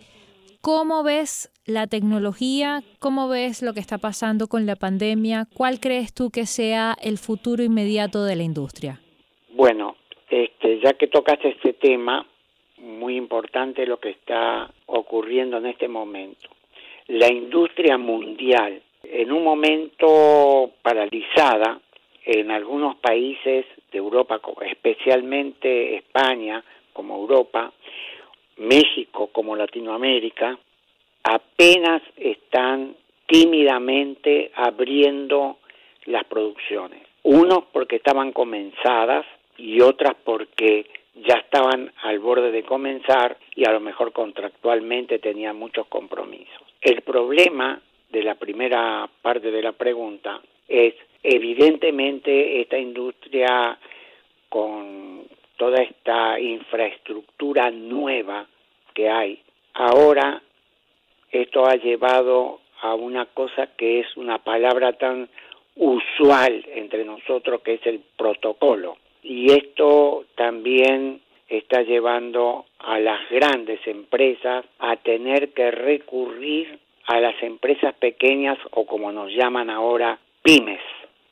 ¿cómo 0.61 1.03
ves 1.03 1.51
la 1.65 1.87
tecnología? 1.87 2.81
¿Cómo 2.99 3.27
ves 3.27 3.61
lo 3.61 3.73
que 3.73 3.79
está 3.79 3.97
pasando 3.97 4.47
con 4.47 4.65
la 4.65 4.75
pandemia? 4.75 5.47
¿Cuál 5.53 5.79
crees 5.79 6.13
tú 6.13 6.29
que 6.29 6.45
sea 6.45 6.95
el 7.01 7.17
futuro 7.17 7.63
inmediato 7.63 8.23
de 8.23 8.35
la 8.35 8.43
industria? 8.43 9.01
Bueno, 9.53 9.95
este, 10.29 10.79
ya 10.79 10.93
que 10.93 11.07
tocaste 11.07 11.49
este 11.49 11.73
tema, 11.73 12.25
muy 12.77 13.15
importante 13.15 13.85
lo 13.85 13.99
que 13.99 14.09
está 14.09 14.71
ocurriendo 14.87 15.57
en 15.57 15.67
este 15.67 15.87
momento. 15.87 16.49
La 17.07 17.31
industria 17.31 17.97
mundial, 17.97 18.81
en 19.03 19.31
un 19.31 19.43
momento 19.43 20.71
paralizada, 20.81 21.79
en 22.25 22.51
algunos 22.51 22.95
países 22.97 23.65
de 23.91 23.97
Europa, 23.97 24.39
especialmente 24.69 25.95
España 25.95 26.63
como 26.93 27.15
Europa, 27.15 27.71
México 28.61 29.27
como 29.27 29.55
Latinoamérica, 29.55 30.57
apenas 31.23 32.01
están 32.15 32.95
tímidamente 33.25 34.51
abriendo 34.55 35.57
las 36.05 36.23
producciones. 36.25 37.01
Unos 37.23 37.65
porque 37.71 37.97
estaban 37.97 38.31
comenzadas 38.31 39.25
y 39.57 39.81
otras 39.81 40.15
porque 40.23 40.85
ya 41.15 41.35
estaban 41.35 41.91
al 42.03 42.19
borde 42.19 42.51
de 42.51 42.63
comenzar 42.63 43.37
y 43.55 43.67
a 43.67 43.71
lo 43.71 43.79
mejor 43.79 44.11
contractualmente 44.11 45.19
tenían 45.19 45.57
muchos 45.57 45.87
compromisos. 45.87 46.61
El 46.81 47.01
problema 47.01 47.81
de 48.09 48.23
la 48.23 48.35
primera 48.35 49.09
parte 49.21 49.51
de 49.51 49.61
la 49.61 49.71
pregunta 49.71 50.41
es, 50.67 50.95
evidentemente, 51.23 52.61
esta 52.61 52.77
industria 52.77 53.77
con 54.49 55.23
toda 55.61 55.83
esta 55.83 56.39
infraestructura 56.39 57.69
nueva 57.69 58.47
que 58.95 59.07
hay, 59.07 59.39
ahora 59.75 60.41
esto 61.31 61.67
ha 61.67 61.75
llevado 61.75 62.61
a 62.81 62.95
una 62.95 63.27
cosa 63.27 63.67
que 63.77 63.99
es 63.99 64.17
una 64.17 64.39
palabra 64.39 64.93
tan 64.93 65.29
usual 65.75 66.65
entre 66.73 67.05
nosotros 67.05 67.61
que 67.61 67.75
es 67.75 67.85
el 67.85 68.01
protocolo. 68.17 68.97
Y 69.21 69.51
esto 69.51 70.25
también 70.33 71.21
está 71.47 71.83
llevando 71.83 72.65
a 72.79 72.99
las 72.99 73.29
grandes 73.29 73.85
empresas 73.85 74.65
a 74.79 74.95
tener 74.95 75.53
que 75.53 75.69
recurrir 75.69 76.79
a 77.05 77.19
las 77.19 77.35
empresas 77.43 77.93
pequeñas 77.93 78.57
o 78.71 78.87
como 78.87 79.11
nos 79.11 79.31
llaman 79.31 79.69
ahora 79.69 80.17
pymes. 80.41 80.81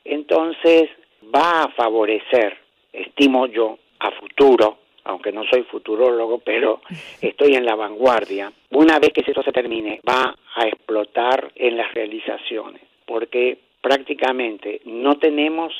Entonces 0.04 0.88
va 1.34 1.64
a 1.64 1.68
favorecer, 1.72 2.58
estimo 2.92 3.46
yo, 3.48 3.80
a 4.00 4.10
futuro, 4.12 4.78
aunque 5.04 5.32
no 5.32 5.44
soy 5.44 5.62
futurólogo, 5.62 6.38
pero 6.38 6.80
estoy 7.20 7.54
en 7.54 7.64
la 7.64 7.74
vanguardia. 7.74 8.52
Una 8.70 8.98
vez 8.98 9.12
que 9.12 9.20
eso 9.20 9.42
se 9.42 9.52
termine, 9.52 10.00
va 10.08 10.34
a 10.54 10.66
explotar 10.66 11.52
en 11.54 11.76
las 11.76 11.92
realizaciones, 11.94 12.82
porque 13.06 13.58
prácticamente 13.80 14.80
no 14.84 15.18
tenemos 15.18 15.72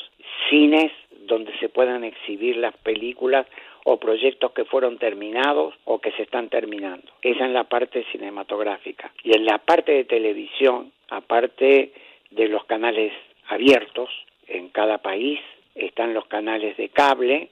cines 0.48 0.92
donde 1.26 1.56
se 1.58 1.68
puedan 1.68 2.04
exhibir 2.04 2.56
las 2.56 2.76
películas 2.78 3.46
o 3.84 3.98
proyectos 3.98 4.52
que 4.52 4.64
fueron 4.64 4.98
terminados 4.98 5.74
o 5.84 6.00
que 6.00 6.12
se 6.12 6.22
están 6.22 6.48
terminando. 6.48 7.12
Esa 7.22 7.46
es 7.46 7.52
la 7.52 7.64
parte 7.64 8.04
cinematográfica. 8.12 9.12
Y 9.22 9.34
en 9.36 9.44
la 9.44 9.58
parte 9.58 9.92
de 9.92 10.04
televisión, 10.04 10.92
aparte 11.08 11.92
de 12.30 12.48
los 12.48 12.64
canales 12.64 13.12
abiertos 13.48 14.10
en 14.46 14.68
cada 14.68 14.98
país, 14.98 15.40
están 15.74 16.14
los 16.14 16.26
canales 16.26 16.76
de 16.76 16.88
cable 16.88 17.50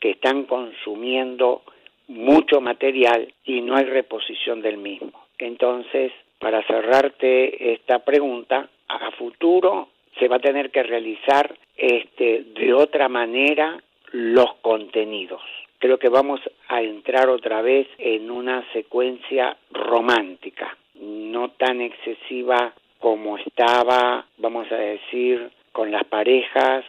que 0.00 0.10
están 0.10 0.44
consumiendo 0.44 1.62
mucho 2.08 2.60
material 2.60 3.32
y 3.44 3.60
no 3.60 3.76
hay 3.76 3.84
reposición 3.84 4.62
del 4.62 4.78
mismo. 4.78 5.26
Entonces, 5.38 6.12
para 6.38 6.62
cerrarte 6.66 7.72
esta 7.72 8.00
pregunta, 8.00 8.68
a 8.88 9.10
futuro 9.12 9.88
se 10.18 10.28
va 10.28 10.36
a 10.36 10.40
tener 10.40 10.70
que 10.70 10.82
realizar 10.82 11.54
este, 11.76 12.44
de 12.54 12.72
otra 12.72 13.08
manera 13.08 13.80
los 14.12 14.54
contenidos. 14.62 15.42
Creo 15.78 15.98
que 15.98 16.08
vamos 16.08 16.40
a 16.68 16.82
entrar 16.82 17.28
otra 17.28 17.62
vez 17.62 17.86
en 17.98 18.30
una 18.30 18.64
secuencia 18.72 19.56
romántica, 19.70 20.76
no 21.00 21.50
tan 21.50 21.80
excesiva 21.80 22.74
como 22.98 23.38
estaba, 23.38 24.26
vamos 24.38 24.70
a 24.72 24.76
decir, 24.76 25.50
con 25.70 25.92
las 25.92 26.04
parejas 26.04 26.84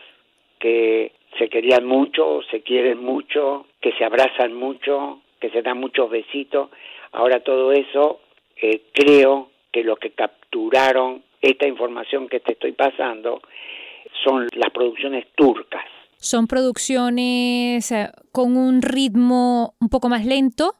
que 0.58 1.12
se 1.38 1.50
querían 1.50 1.86
mucho, 1.86 2.42
se 2.50 2.62
quieren 2.62 3.04
mucho, 3.04 3.68
que 3.82 3.92
se 3.94 4.04
abrazan 4.04 4.54
mucho, 4.54 5.22
que 5.39 5.50
se 5.50 5.62
dan 5.62 5.80
muchos 5.80 6.10
besitos. 6.10 6.70
Ahora 7.12 7.42
todo 7.42 7.72
eso 7.72 8.20
eh, 8.62 8.84
creo 8.94 9.50
que 9.72 9.84
lo 9.84 9.96
que 9.96 10.12
capturaron 10.12 11.24
esta 11.42 11.68
información 11.68 12.28
que 12.28 12.39
te 12.39 12.54
estoy 12.54 12.74
pasando 12.74 13.42
son 14.24 14.48
las 14.56 14.72
producciones 14.72 15.28
turcas. 15.36 15.86
Son 16.18 16.48
producciones 16.48 17.92
eh, 17.92 18.10
con 18.32 18.58
un 18.58 18.82
ritmo 18.82 19.76
un 19.80 19.89
poco 19.89 20.10
más 20.10 20.26
lento. 20.26 20.76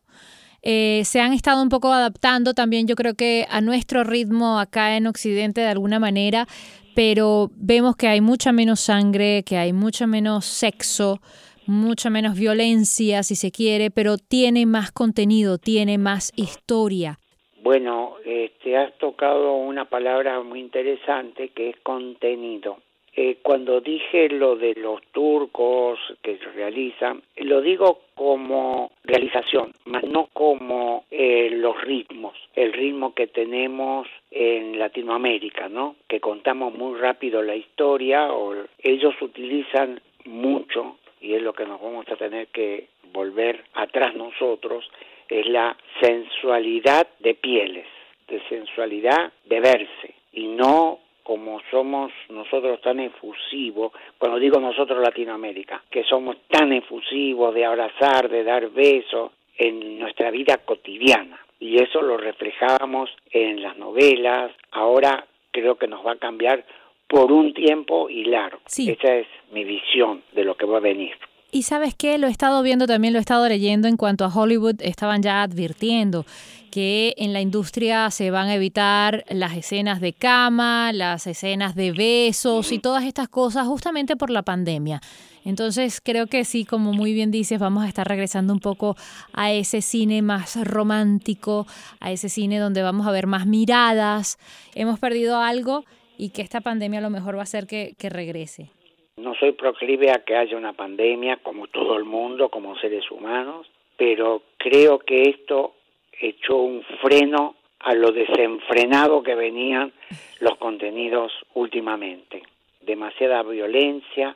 Eh, 0.62 1.02
se 1.06 1.22
han 1.22 1.34
estado 1.34 1.64
un 1.64 1.70
poco 1.70 1.92
adaptando 1.92 2.54
también, 2.54 2.88
yo 2.88 2.96
creo 2.96 3.16
que 3.16 3.46
a 3.50 3.62
nuestro 3.62 4.04
ritmo 4.04 4.60
acá 4.60 4.98
en 4.98 5.08
Occidente 5.08 5.62
de 5.62 5.68
alguna 5.68 6.00
manera, 6.00 6.48
pero 6.96 7.50
vemos 7.56 7.96
que 7.96 8.08
hay 8.08 8.22
mucha 8.22 8.52
menos 8.52 8.80
sangre, 8.82 9.44
que 9.44 9.58
hay 9.58 9.74
mucha 9.74 10.06
menos 10.06 10.46
sexo, 10.46 11.22
mucha 11.66 12.10
menos 12.10 12.38
violencia, 12.38 13.24
si 13.24 13.36
se 13.36 13.52
quiere, 13.52 13.92
pero 13.92 14.18
tiene 14.18 14.66
más 14.66 14.92
contenido, 14.92 15.58
tiene 15.58 15.98
más 15.98 16.34
historia. 16.36 17.20
Bueno, 17.62 18.16
este, 18.26 18.76
has 18.76 18.98
tocado 18.98 19.54
una 19.56 19.86
palabra 19.86 20.42
muy 20.42 20.60
interesante 20.60 21.50
que 21.50 21.70
es 21.70 21.76
contenido. 21.84 22.78
Eh, 23.22 23.40
cuando 23.44 23.82
dije 23.82 24.30
lo 24.30 24.56
de 24.56 24.76
los 24.76 25.02
turcos 25.12 26.00
que 26.22 26.38
realizan, 26.56 27.22
lo 27.36 27.60
digo 27.60 28.00
como 28.16 28.92
realización, 29.04 29.74
más 29.84 30.06
no 30.06 30.30
como 30.32 31.04
eh, 31.12 31.50
los 31.52 31.82
ritmos, 31.82 32.38
el 32.56 32.72
ritmo 32.72 33.14
que 33.14 33.28
tenemos 33.28 34.08
en 34.32 34.80
Latinoamérica, 34.80 35.68
¿no? 35.68 35.98
Que 36.08 36.22
contamos 36.22 36.74
muy 36.74 36.98
rápido 36.98 37.42
la 37.42 37.58
historia, 37.58 38.32
o 38.32 38.56
ellos 38.82 39.14
utilizan 39.22 40.00
mucho, 40.24 40.96
y 41.20 41.34
es 41.34 41.42
lo 41.42 41.52
que 41.52 41.66
nos 41.66 41.82
vamos 41.82 42.08
a 42.08 42.16
tener 42.16 42.48
que 42.48 42.88
volver 43.12 43.66
atrás 43.74 44.16
nosotros, 44.16 44.90
es 45.28 45.46
la 45.46 45.76
sensualidad 46.00 47.06
de 47.20 47.34
pieles, 47.34 47.88
de 48.30 48.42
sensualidad 48.48 49.34
de 49.44 49.60
verse 49.60 50.14
y 50.32 50.48
no 50.48 51.00
como 51.30 51.60
somos 51.70 52.12
nosotros 52.30 52.82
tan 52.82 53.00
efusivos, 53.00 53.92
cuando 54.18 54.40
digo 54.40 54.60
nosotros 54.60 55.00
Latinoamérica, 55.00 55.84
que 55.92 56.04
somos 56.04 56.38
tan 56.50 56.74
efusivos 56.74 57.54
de 57.54 57.66
abrazar, 57.66 58.28
de 58.28 58.44
dar 58.44 58.68
besos 58.72 59.30
en 59.56 60.00
nuestra 60.00 60.32
vida 60.32 60.58
cotidiana. 60.58 61.40
Y 61.60 61.80
eso 61.84 62.02
lo 62.02 62.18
reflejábamos 62.18 63.12
en 63.30 63.62
las 63.62 63.78
novelas, 63.78 64.50
ahora 64.72 65.24
creo 65.52 65.76
que 65.76 65.88
nos 65.88 66.04
va 66.04 66.14
a 66.14 66.16
cambiar 66.16 66.66
por 67.08 67.32
un 67.32 67.54
tiempo 67.54 68.10
y 68.10 68.24
largo. 68.24 68.62
Esa 68.66 69.18
es 69.18 69.28
mi 69.52 69.64
visión 69.64 70.24
de 70.32 70.44
lo 70.44 70.58
que 70.58 70.66
va 70.66 70.78
a 70.78 70.82
venir. 70.82 71.14
Y 71.52 71.62
sabes 71.62 71.94
qué, 71.94 72.18
lo 72.18 72.26
he 72.26 72.32
estado 72.32 72.64
viendo 72.64 72.88
también, 72.88 73.14
lo 73.14 73.20
he 73.20 73.22
estado 73.22 73.48
leyendo 73.48 73.88
en 73.88 73.98
cuanto 73.98 74.26
a 74.26 74.34
Hollywood, 74.34 74.82
estaban 74.82 75.22
ya 75.22 75.44
advirtiendo 75.44 76.26
que 76.70 77.14
en 77.18 77.34
la 77.34 77.42
industria 77.42 78.10
se 78.12 78.32
van 78.32 78.48
a 78.48 78.56
evitar 78.56 79.24
las 79.30 79.56
escenas 79.56 80.02
de 80.02 80.14
cama, 80.14 80.92
las 80.94 81.28
escenas 81.28 81.76
de 81.76 81.92
besos 81.92 82.72
y 82.72 82.80
todas 82.80 83.04
estas 83.06 83.28
cosas 83.30 83.68
justamente 83.68 84.16
por 84.16 84.30
la 84.30 84.44
pandemia. 84.44 85.02
Entonces 85.46 86.02
creo 86.02 86.28
que 86.28 86.44
sí, 86.46 86.66
como 86.66 86.94
muy 86.94 87.14
bien 87.14 87.32
dices, 87.32 87.60
vamos 87.60 87.84
a 87.84 87.88
estar 87.88 88.08
regresando 88.08 88.54
un 88.54 88.60
poco 88.60 88.96
a 89.34 89.52
ese 89.52 89.82
cine 89.82 90.22
más 90.22 90.58
romántico, 90.64 91.66
a 92.00 92.12
ese 92.12 92.30
cine 92.30 92.60
donde 92.60 92.84
vamos 92.84 93.08
a 93.08 93.12
ver 93.12 93.28
más 93.28 93.46
miradas. 93.46 94.38
Hemos 94.76 95.00
perdido 95.00 95.40
algo 95.40 95.86
y 96.18 96.32
que 96.32 96.42
esta 96.42 96.62
pandemia 96.62 97.00
a 97.00 97.02
lo 97.02 97.10
mejor 97.10 97.36
va 97.36 97.40
a 97.40 97.44
hacer 97.44 97.66
que, 97.66 97.96
regrese. 98.10 98.70
No 99.18 99.34
soy 99.36 99.54
proclive 99.54 100.12
a 100.12 100.24
que 100.24 100.36
haya 100.36 100.58
una 100.58 100.74
pandemia 100.74 101.38
como 101.38 101.68
todo 101.68 101.98
el 101.98 102.06
mundo, 102.06 102.50
como 102.50 102.78
seres 102.78 103.10
humanos, 103.10 103.68
pero 103.98 104.44
creo 104.58 105.00
que 105.00 105.24
esto 105.24 105.74
echó 106.20 106.58
un 106.58 106.84
freno 107.02 107.56
a 107.80 107.94
lo 107.94 108.12
desenfrenado 108.12 109.24
que 109.24 109.36
venían 109.36 109.94
los 110.40 110.58
contenidos 110.58 111.32
últimamente. 111.54 112.44
Demasiada 112.82 113.42
violencia, 113.44 114.36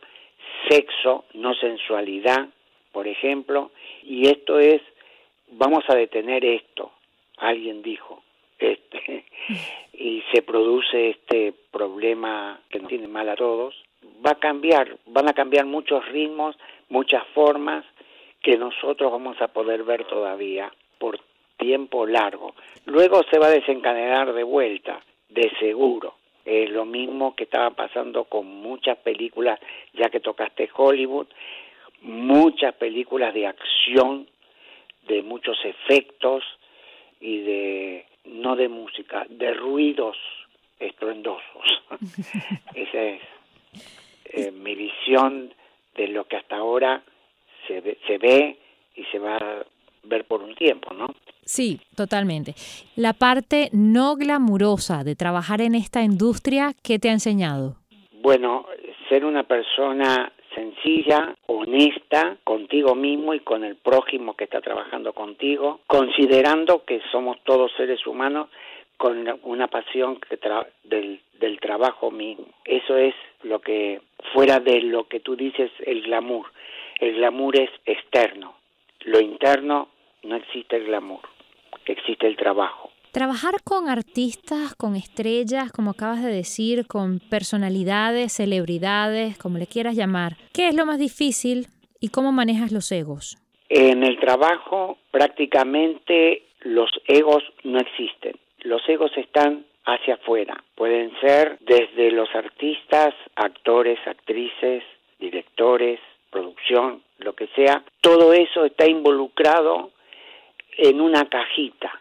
sexo, 0.69 1.26
no 1.34 1.54
sensualidad, 1.56 2.48
por 2.91 3.08
ejemplo, 3.08 3.72
y 4.04 4.28
esto 4.28 4.60
es, 4.60 4.82
vamos 5.52 5.84
a 5.88 5.96
detener 5.96 6.46
esto, 6.46 6.91
alguien 7.38 7.82
dijo, 7.82 8.24
este, 8.60 9.26
y 9.93 10.24
se 10.32 10.41
produce 10.41 11.10
este 11.10 11.54
problema 11.72 12.62
que 12.69 12.80
nos 12.80 12.89
tiene 12.89 13.08
mal 13.08 13.30
a 13.30 13.36
todos, 13.36 13.76
va 14.26 14.32
a 14.32 14.39
cambiar, 14.39 14.98
van 15.08 15.30
a 15.30 15.34
cambiar 15.34 15.65
muchos 15.65 16.06
ritmos, 16.10 16.56
muchas 16.89 17.26
formas 17.34 17.86
que 18.41 18.58
nosotros 18.58 19.12
vamos 19.12 19.41
a 19.41 19.48
poder 19.48 19.84
ver 19.84 20.06
todavía. 20.06 20.72
Por 21.00 21.19
tiempo 21.58 22.06
largo. 22.06 22.56
Luego 22.86 23.24
se 23.30 23.39
va 23.39 23.48
a 23.48 23.52
desencadenar 23.52 24.34
de 24.34 24.44
vuelta, 24.44 25.02
de 25.30 25.52
seguro. 25.60 26.16
Es 26.46 26.70
lo 26.70 26.86
mismo 26.86 27.36
que 27.36 27.46
estaba 27.46 27.72
pasando 27.72 28.26
con 28.26 28.46
muchas 28.46 28.98
películas, 28.98 29.60
ya 29.94 30.10
que 30.10 30.20
tocaste 30.20 30.70
Hollywood, 30.76 31.28
muchas 32.02 32.74
películas 32.76 33.34
de 33.34 33.48
acción, 33.48 34.28
de 35.08 35.22
muchos 35.22 35.58
efectos 35.63 36.44
y 37.22 37.39
de, 37.42 38.06
no 38.26 38.56
de 38.56 38.68
música, 38.68 39.26
de 39.30 39.54
ruidos 39.54 40.18
estruendosos. 40.80 41.84
Esa 42.76 43.02
es 43.02 43.22
eh, 44.26 44.52
mi 44.52 44.76
visión 44.76 45.54
de 45.96 46.08
lo 46.10 46.26
que 46.26 46.38
hasta 46.38 46.58
ahora 46.58 47.02
se 47.68 47.80
ve, 47.80 47.98
se 48.06 48.18
ve 48.18 48.58
y 48.96 49.04
se 49.06 49.20
va 49.20 49.38
a 49.38 49.66
ver 50.04 50.26
por 50.26 50.42
un 50.42 50.56
tiempo, 50.56 50.94
¿no? 50.94 51.08
Sí, 51.46 51.80
totalmente. 51.96 52.56
La 52.96 53.13
parte 53.13 53.70
no 53.74 54.16
glamurosa 54.16 55.04
de 55.04 55.16
trabajar 55.16 55.62
en 55.62 55.76
esta 55.76 56.02
industria, 56.02 56.74
¿qué 56.84 57.00
te 57.00 57.10
ha 57.10 57.13
enseñado? 57.13 57.76
Bueno, 58.22 58.66
ser 59.10 59.26
una 59.26 59.44
persona 59.44 60.32
sencilla, 60.56 61.36
honesta 61.48 62.38
contigo 62.44 62.96
mismo 62.96 63.34
y 63.34 63.39
con 63.39 63.63
el 63.63 63.76
prójimo 63.76 64.36
que 64.36 64.46
está 64.46 64.62
trabajando 64.62 65.13
contigo, 65.13 65.82
considerando 65.88 66.84
que 66.86 67.02
somos 67.12 67.38
todos 67.44 67.72
seres 67.76 68.06
humanos 68.06 68.50
con 68.98 69.28
una 69.44 69.68
pasión 69.68 70.20
que 70.20 70.39
del, 70.84 71.20
del 71.39 71.60
trabajo 71.60 72.12
mismo. 72.12 72.46
Eso 72.63 72.96
es 72.96 73.16
lo 73.42 73.60
que, 73.60 74.02
fuera 74.34 74.60
de 74.60 74.82
lo 74.82 75.08
que 75.08 75.20
tú 75.20 75.36
dices, 75.36 75.72
el 75.86 76.04
glamour. 76.04 76.46
El 77.00 77.16
glamour 77.16 77.58
es 77.58 77.70
externo. 77.86 78.56
Lo 79.02 79.20
interno 79.20 79.89
no 80.23 80.36
existe 80.36 80.77
el 80.77 80.86
glamour, 80.86 81.21
existe 81.86 82.27
el 82.27 82.36
trabajo. 82.36 82.91
Trabajar 83.12 83.62
con 83.63 83.89
artistas, 83.89 84.73
con 84.75 84.95
estrellas, 84.95 85.71
como 85.71 85.91
acabas 85.91 86.23
de 86.23 86.31
decir, 86.31 86.88
con 86.88 87.19
personalidades, 87.19 88.33
celebridades, 88.33 89.38
como 89.38 89.59
le 89.59 89.67
quieras 89.67 89.95
llamar, 89.95 90.33
¿qué 90.51 90.67
es 90.67 90.75
lo 90.75 90.86
más 90.86 90.97
difícil 90.97 91.67
y 91.99 92.09
cómo 92.09 92.31
manejas 92.31 92.71
los 92.71 92.91
egos? 92.91 93.38
En 93.69 94.03
el 94.03 94.19
trabajo 94.19 94.97
prácticamente 95.12 96.43
los 96.62 96.89
egos 97.07 97.43
no 97.63 97.79
existen. 97.79 98.36
Los 98.62 98.81
egos 98.89 99.12
están 99.15 99.65
hacia 99.86 100.15
afuera. 100.15 100.63
Pueden 100.75 101.12
ser 101.21 101.57
desde 101.62 102.12
los 102.12 102.33
artistas, 102.33 103.13
actores, 103.36 103.99
actrices, 104.07 104.83
directores, 105.19 105.99
producción, 106.31 107.03
lo 107.19 107.33
que 107.33 107.47
sea. 107.55 107.83
Todo 108.01 108.33
eso 108.33 108.65
está 108.65 108.88
involucrado 108.88 109.91
en 110.77 111.01
una 111.01 111.25
cajita 111.25 111.91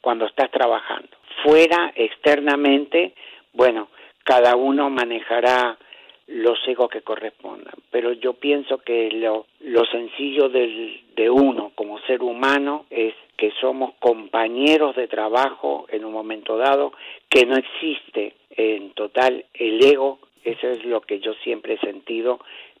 cuando 0.00 0.26
estás 0.26 0.50
trabajando. 0.50 1.08
Fuera, 1.42 1.92
externamente, 1.94 3.14
bueno, 3.52 3.88
cada 4.24 4.56
uno 4.56 4.90
manejará 4.90 5.78
los 6.26 6.58
egos 6.68 6.88
que 6.90 7.02
correspondan, 7.02 7.74
pero 7.90 8.12
yo 8.12 8.34
pienso 8.34 8.78
que 8.78 9.10
lo, 9.10 9.46
lo 9.60 9.84
sencillo 9.86 10.48
del, 10.48 11.02
de 11.16 11.28
uno 11.28 11.72
como 11.74 11.98
ser 12.02 12.22
humano 12.22 12.86
es 12.88 13.14
que 13.36 13.50
somos 13.60 13.94
compañeros 13.98 14.94
de 14.94 15.08
trabajo 15.08 15.86
en 15.88 16.04
un 16.04 16.12
momento 16.12 16.56
dado, 16.56 16.92
que 17.28 17.46
no 17.46 17.56
existe 17.56 18.36
en 18.50 18.90
total 18.92 19.44
el 19.54 19.84
ego, 19.84 20.20
eso 20.44 20.68
es 20.68 20.84
lo 20.84 21.00
que 21.00 21.18
yo 21.18 21.34
siempre 21.42 21.74
he 21.74 21.78
sentido, 21.78 22.38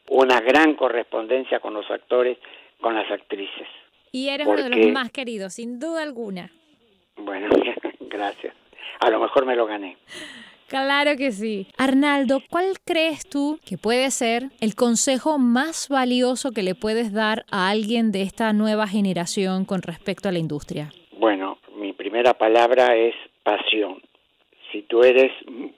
una 0.08 0.40
gran 0.40 0.74
correspondencia 0.74 1.58
con 1.58 1.74
los 1.74 1.90
actores, 1.90 2.38
con 2.80 2.94
las 2.94 3.10
actrices. 3.10 3.66
Y 4.12 4.28
eres 4.28 4.46
uno 4.46 4.62
de 4.62 4.70
los 4.70 4.92
más 4.92 5.10
queridos, 5.10 5.54
sin 5.54 5.78
duda 5.78 6.02
alguna. 6.02 6.50
Bueno, 7.16 7.48
gracias. 8.00 8.54
A 9.00 9.10
lo 9.10 9.20
mejor 9.20 9.46
me 9.46 9.56
lo 9.56 9.66
gané. 9.66 9.96
Claro 10.70 11.16
que 11.16 11.32
sí. 11.32 11.66
Arnaldo, 11.78 12.42
¿cuál 12.48 12.78
crees 12.84 13.28
tú 13.28 13.58
que 13.68 13.76
puede 13.76 14.10
ser 14.12 14.50
el 14.60 14.76
consejo 14.76 15.38
más 15.38 15.88
valioso 15.88 16.52
que 16.52 16.62
le 16.62 16.76
puedes 16.76 17.12
dar 17.12 17.44
a 17.50 17.70
alguien 17.70 18.12
de 18.12 18.22
esta 18.22 18.52
nueva 18.52 18.86
generación 18.86 19.64
con 19.64 19.82
respecto 19.82 20.28
a 20.28 20.32
la 20.32 20.38
industria? 20.38 20.90
Bueno, 21.18 21.58
mi 21.74 21.92
primera 21.92 22.34
palabra 22.34 22.94
es 22.94 23.16
pasión. 23.42 24.00
Si 24.70 24.82
tú 24.82 25.02
eres 25.02 25.32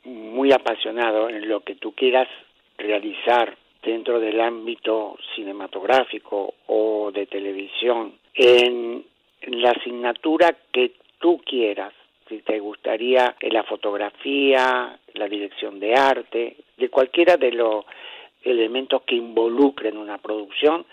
muy 0.05 0.53
apasionado 0.53 1.31
en 1.31 1.49
lo 1.49 1.61
que 1.61 1.75
tú 1.77 1.93
quieras 1.93 2.29
realizar 2.77 3.57
dentro 3.83 4.21
del 4.21 4.41
ámbito 4.41 5.17
cinematográfico 5.35 6.55
o 6.67 7.11
de 7.13 7.27
televisión, 7.27 8.15
en 8.35 9.05
la 9.49 9.71
asignatura 9.71 10.57
que 10.73 10.93
tú 11.19 11.41
quieras, 11.45 11.93
si 12.29 12.39
te 12.39 12.61
gustaría 12.61 13.37
la 13.41 13.65
fotografía, 13.65 14.99
la 15.15 15.29
dirección 15.29 15.81
de 15.81 15.95
arte, 15.95 16.57
de 16.77 16.89
cualquiera 16.89 17.37
de 17.37 17.53
los 17.53 17.85
elementos 18.43 19.03
que 19.03 19.17
involucren 19.17 19.97
una 19.97 20.19
producción, 20.19 20.87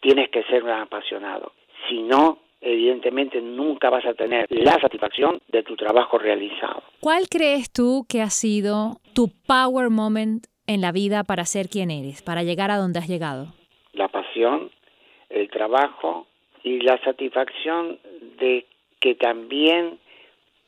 tienes 0.00 0.30
que 0.30 0.42
ser 0.44 0.64
un 0.64 0.70
apasionado. 0.70 1.52
Si 1.88 2.00
no, 2.02 2.38
evidentemente 2.60 3.40
nunca 3.40 3.90
vas 3.90 4.04
a 4.06 4.14
tener 4.14 4.46
la 4.50 4.78
satisfacción 4.80 5.40
de 5.48 5.62
tu 5.62 5.76
trabajo 5.76 6.18
realizado. 6.18 6.82
¿Cuál 7.00 7.28
crees 7.28 7.72
tú 7.72 8.06
que 8.08 8.22
ha 8.22 8.30
sido 8.30 9.00
tu 9.14 9.28
power 9.46 9.90
moment 9.90 10.46
en 10.70 10.80
la 10.80 10.92
vida 10.92 11.24
para 11.24 11.44
ser 11.44 11.68
quien 11.68 11.90
eres, 11.90 12.22
para 12.22 12.44
llegar 12.44 12.70
a 12.70 12.76
donde 12.76 13.00
has 13.00 13.08
llegado? 13.08 13.48
La 13.92 14.08
pasión, 14.08 14.70
el 15.28 15.50
trabajo 15.50 16.26
y 16.62 16.80
la 16.80 16.96
satisfacción 17.02 17.98
de 18.38 18.66
que 19.00 19.16
también 19.16 19.98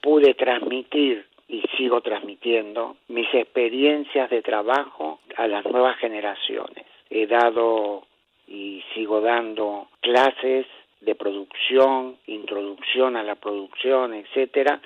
pude 0.01 0.35
transmitir 0.35 1.25
y 1.49 1.63
sigo 1.77 2.01
transmitiendo 2.01 2.97
mis 3.09 3.33
experiencias 3.33 4.29
de 4.31 4.43
trabajo 4.43 5.21
a 5.37 5.47
las 5.47 5.65
nuevas 5.67 5.97
generaciones. 5.99 6.85
He 7.09 7.27
dado 7.27 8.05
y 8.49 8.83
sigo 8.95 9.21
dando 9.21 9.87
clases 10.01 10.67
de 11.01 11.15
producción, 11.15 12.17
introducción 12.27 13.17
a 13.17 13.23
la 13.23 13.37
producción, 13.37 14.15
etcétera, 14.15 14.81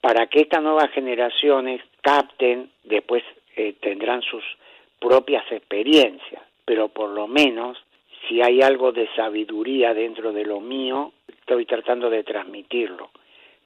para 0.00 0.26
que 0.26 0.42
estas 0.42 0.62
nuevas 0.62 0.90
generaciones 0.92 1.80
capten, 2.02 2.70
después 2.84 3.22
eh, 3.56 3.74
tendrán 3.80 4.22
sus 4.22 4.44
propias 4.98 5.44
experiencias, 5.50 6.42
pero 6.64 6.88
por 6.88 7.10
lo 7.10 7.26
menos 7.26 7.78
si 8.28 8.40
hay 8.40 8.62
algo 8.62 8.92
de 8.92 9.08
sabiduría 9.14 9.94
dentro 9.94 10.32
de 10.32 10.44
lo 10.44 10.60
mío, 10.60 11.12
estoy 11.26 11.66
tratando 11.66 12.08
de 12.08 12.22
transmitirlo, 12.22 13.10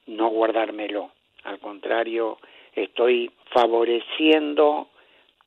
no 0.06 0.28
guardármelo. 0.28 1.10
Al 1.44 1.58
contrario, 1.58 2.38
estoy 2.74 3.30
favoreciendo 3.50 4.88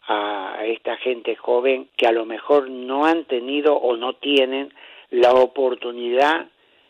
a 0.08 0.62
esta 0.66 0.98
gente 0.98 1.36
joven 1.36 1.90
que 1.96 2.08
a 2.08 2.12
lo 2.12 2.26
mejor 2.26 2.70
no 2.70 3.06
han 3.06 3.26
tenido 3.26 3.76
o 3.76 3.96
no 3.98 4.14
tienen 4.14 4.74
la 5.12 5.34
oportunidad 5.34 6.48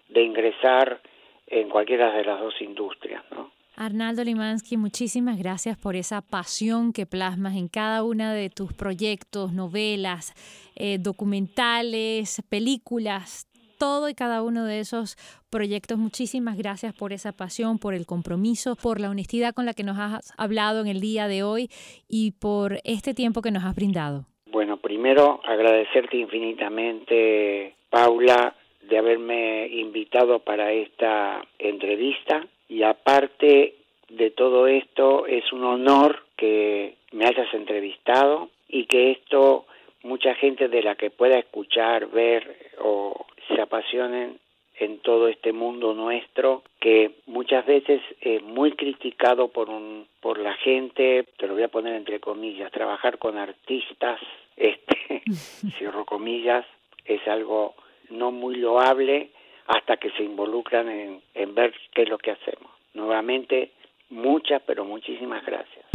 de 0.10 0.22
ingresar 0.24 1.00
en 1.48 1.70
cualquiera 1.70 2.12
de 2.12 2.24
las 2.24 2.40
dos 2.40 2.62
industrias, 2.62 3.24
¿no? 3.32 3.52
Arnaldo 3.80 4.26
Limansky, 4.26 4.76
muchísimas 4.76 5.40
gracias 5.40 5.78
por 5.78 5.96
esa 5.96 6.22
pasión 6.22 6.92
que 6.92 7.06
plasmas 7.06 7.56
en 7.56 7.70
cada 7.70 8.04
una 8.04 8.34
de 8.34 8.50
tus 8.50 8.74
proyectos, 8.74 9.54
novelas, 9.54 10.34
eh, 10.76 10.98
documentales, 11.00 12.44
películas, 12.50 13.48
todo 13.80 14.10
y 14.10 14.16
cada 14.16 14.44
uno 14.44 14.66
de 14.66 14.82
esos 14.82 15.16
proyectos. 15.50 15.98
Muchísimas 15.98 16.58
gracias 16.58 16.94
por 16.94 17.14
esa 17.14 17.32
pasión, 17.32 17.80
por 17.80 17.94
el 17.94 18.06
compromiso, 18.06 18.76
por 18.76 19.00
la 19.00 19.10
honestidad 19.10 19.54
con 19.54 19.66
la 19.66 19.74
que 19.74 19.86
nos 19.86 19.98
has 19.98 20.34
hablado 20.38 20.82
en 20.82 20.88
el 20.88 21.00
día 21.00 21.30
de 21.30 21.44
hoy 21.44 21.70
y 22.10 22.32
por 22.32 22.80
este 22.84 23.14
tiempo 23.14 23.42
que 23.42 23.52
nos 23.52 23.64
has 23.64 23.76
brindado. 23.76 24.26
Bueno, 24.52 24.76
primero 24.76 25.40
agradecerte 25.46 26.18
infinitamente, 26.18 27.76
Paula, 27.90 28.58
de 28.90 28.98
haberme 28.98 29.70
invitado 29.70 30.40
para 30.40 30.74
esta 30.74 31.42
entrevista 31.58 32.46
y 32.70 32.84
aparte 32.84 33.76
de 34.10 34.32
todo 34.32 34.68
esto 34.68 35.26
es 35.26 35.52
un 35.52 35.64
honor 35.64 36.24
que 36.38 36.96
me 37.12 37.26
hayas 37.26 37.54
entrevistado 37.54 38.50
y 38.68 38.86
que 38.86 39.12
esto 39.12 39.66
mucha 40.04 40.36
gente 40.36 40.70
de 40.70 40.84
la 40.84 40.96
que 40.96 41.10
pueda 41.10 41.38
escuchar, 41.38 42.08
ver 42.08 42.72
o 42.80 43.26
se 43.48 43.60
apasionen 43.60 44.40
en 44.80 45.00
todo 45.00 45.28
este 45.28 45.52
mundo 45.52 45.94
nuestro 45.94 46.64
que 46.80 47.12
muchas 47.26 47.66
veces 47.66 48.02
es 48.22 48.42
muy 48.42 48.72
criticado 48.74 49.50
por 49.50 49.70
un 49.70 50.08
por 50.22 50.40
la 50.40 50.54
gente, 50.54 51.26
te 51.38 51.48
lo 51.48 51.54
voy 51.54 51.64
a 51.64 51.70
poner 51.70 51.96
entre 51.96 52.20
comillas, 52.20 52.72
trabajar 52.72 53.18
con 53.18 53.38
artistas, 53.38 54.20
este, 54.56 55.24
cierro 55.78 56.06
comillas, 56.06 56.66
es 57.06 57.26
algo 57.28 57.76
no 58.10 58.32
muy 58.32 58.56
loable 58.56 59.30
hasta 59.70 59.98
que 59.98 60.10
se 60.12 60.24
involucran 60.24 60.90
en, 60.90 61.56
ver 61.56 61.74
qué 61.94 62.02
es 62.02 62.10
lo 62.10 62.18
que 62.18 62.32
hacemos. 62.32 62.72
Nuevamente, 62.94 63.72
muchas, 64.10 64.62
pero 64.66 64.84
muchísimas 64.84 65.46
gracias. 65.46 65.86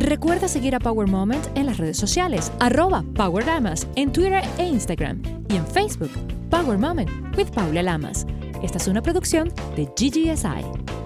Recuerda 0.00 0.48
seguir 0.48 0.74
a 0.74 0.78
Power 0.78 1.08
Moment 1.08 1.46
en 1.54 1.66
las 1.66 1.76
redes 1.76 1.98
sociales, 1.98 2.50
arroba 2.60 3.02
Power 3.14 3.44
Lamas, 3.44 3.86
en 3.96 4.12
Twitter 4.12 4.42
e 4.58 4.64
Instagram, 4.64 5.22
y 5.50 5.56
en 5.56 5.66
Facebook, 5.66 6.10
Power 6.50 6.78
Moment 6.78 7.10
with 7.36 7.52
Paula 7.54 7.82
Lamas. 7.82 8.26
Esta 8.62 8.78
es 8.78 8.88
una 8.88 9.02
producción 9.02 9.48
de 9.76 9.84
GGSI. 9.84 10.97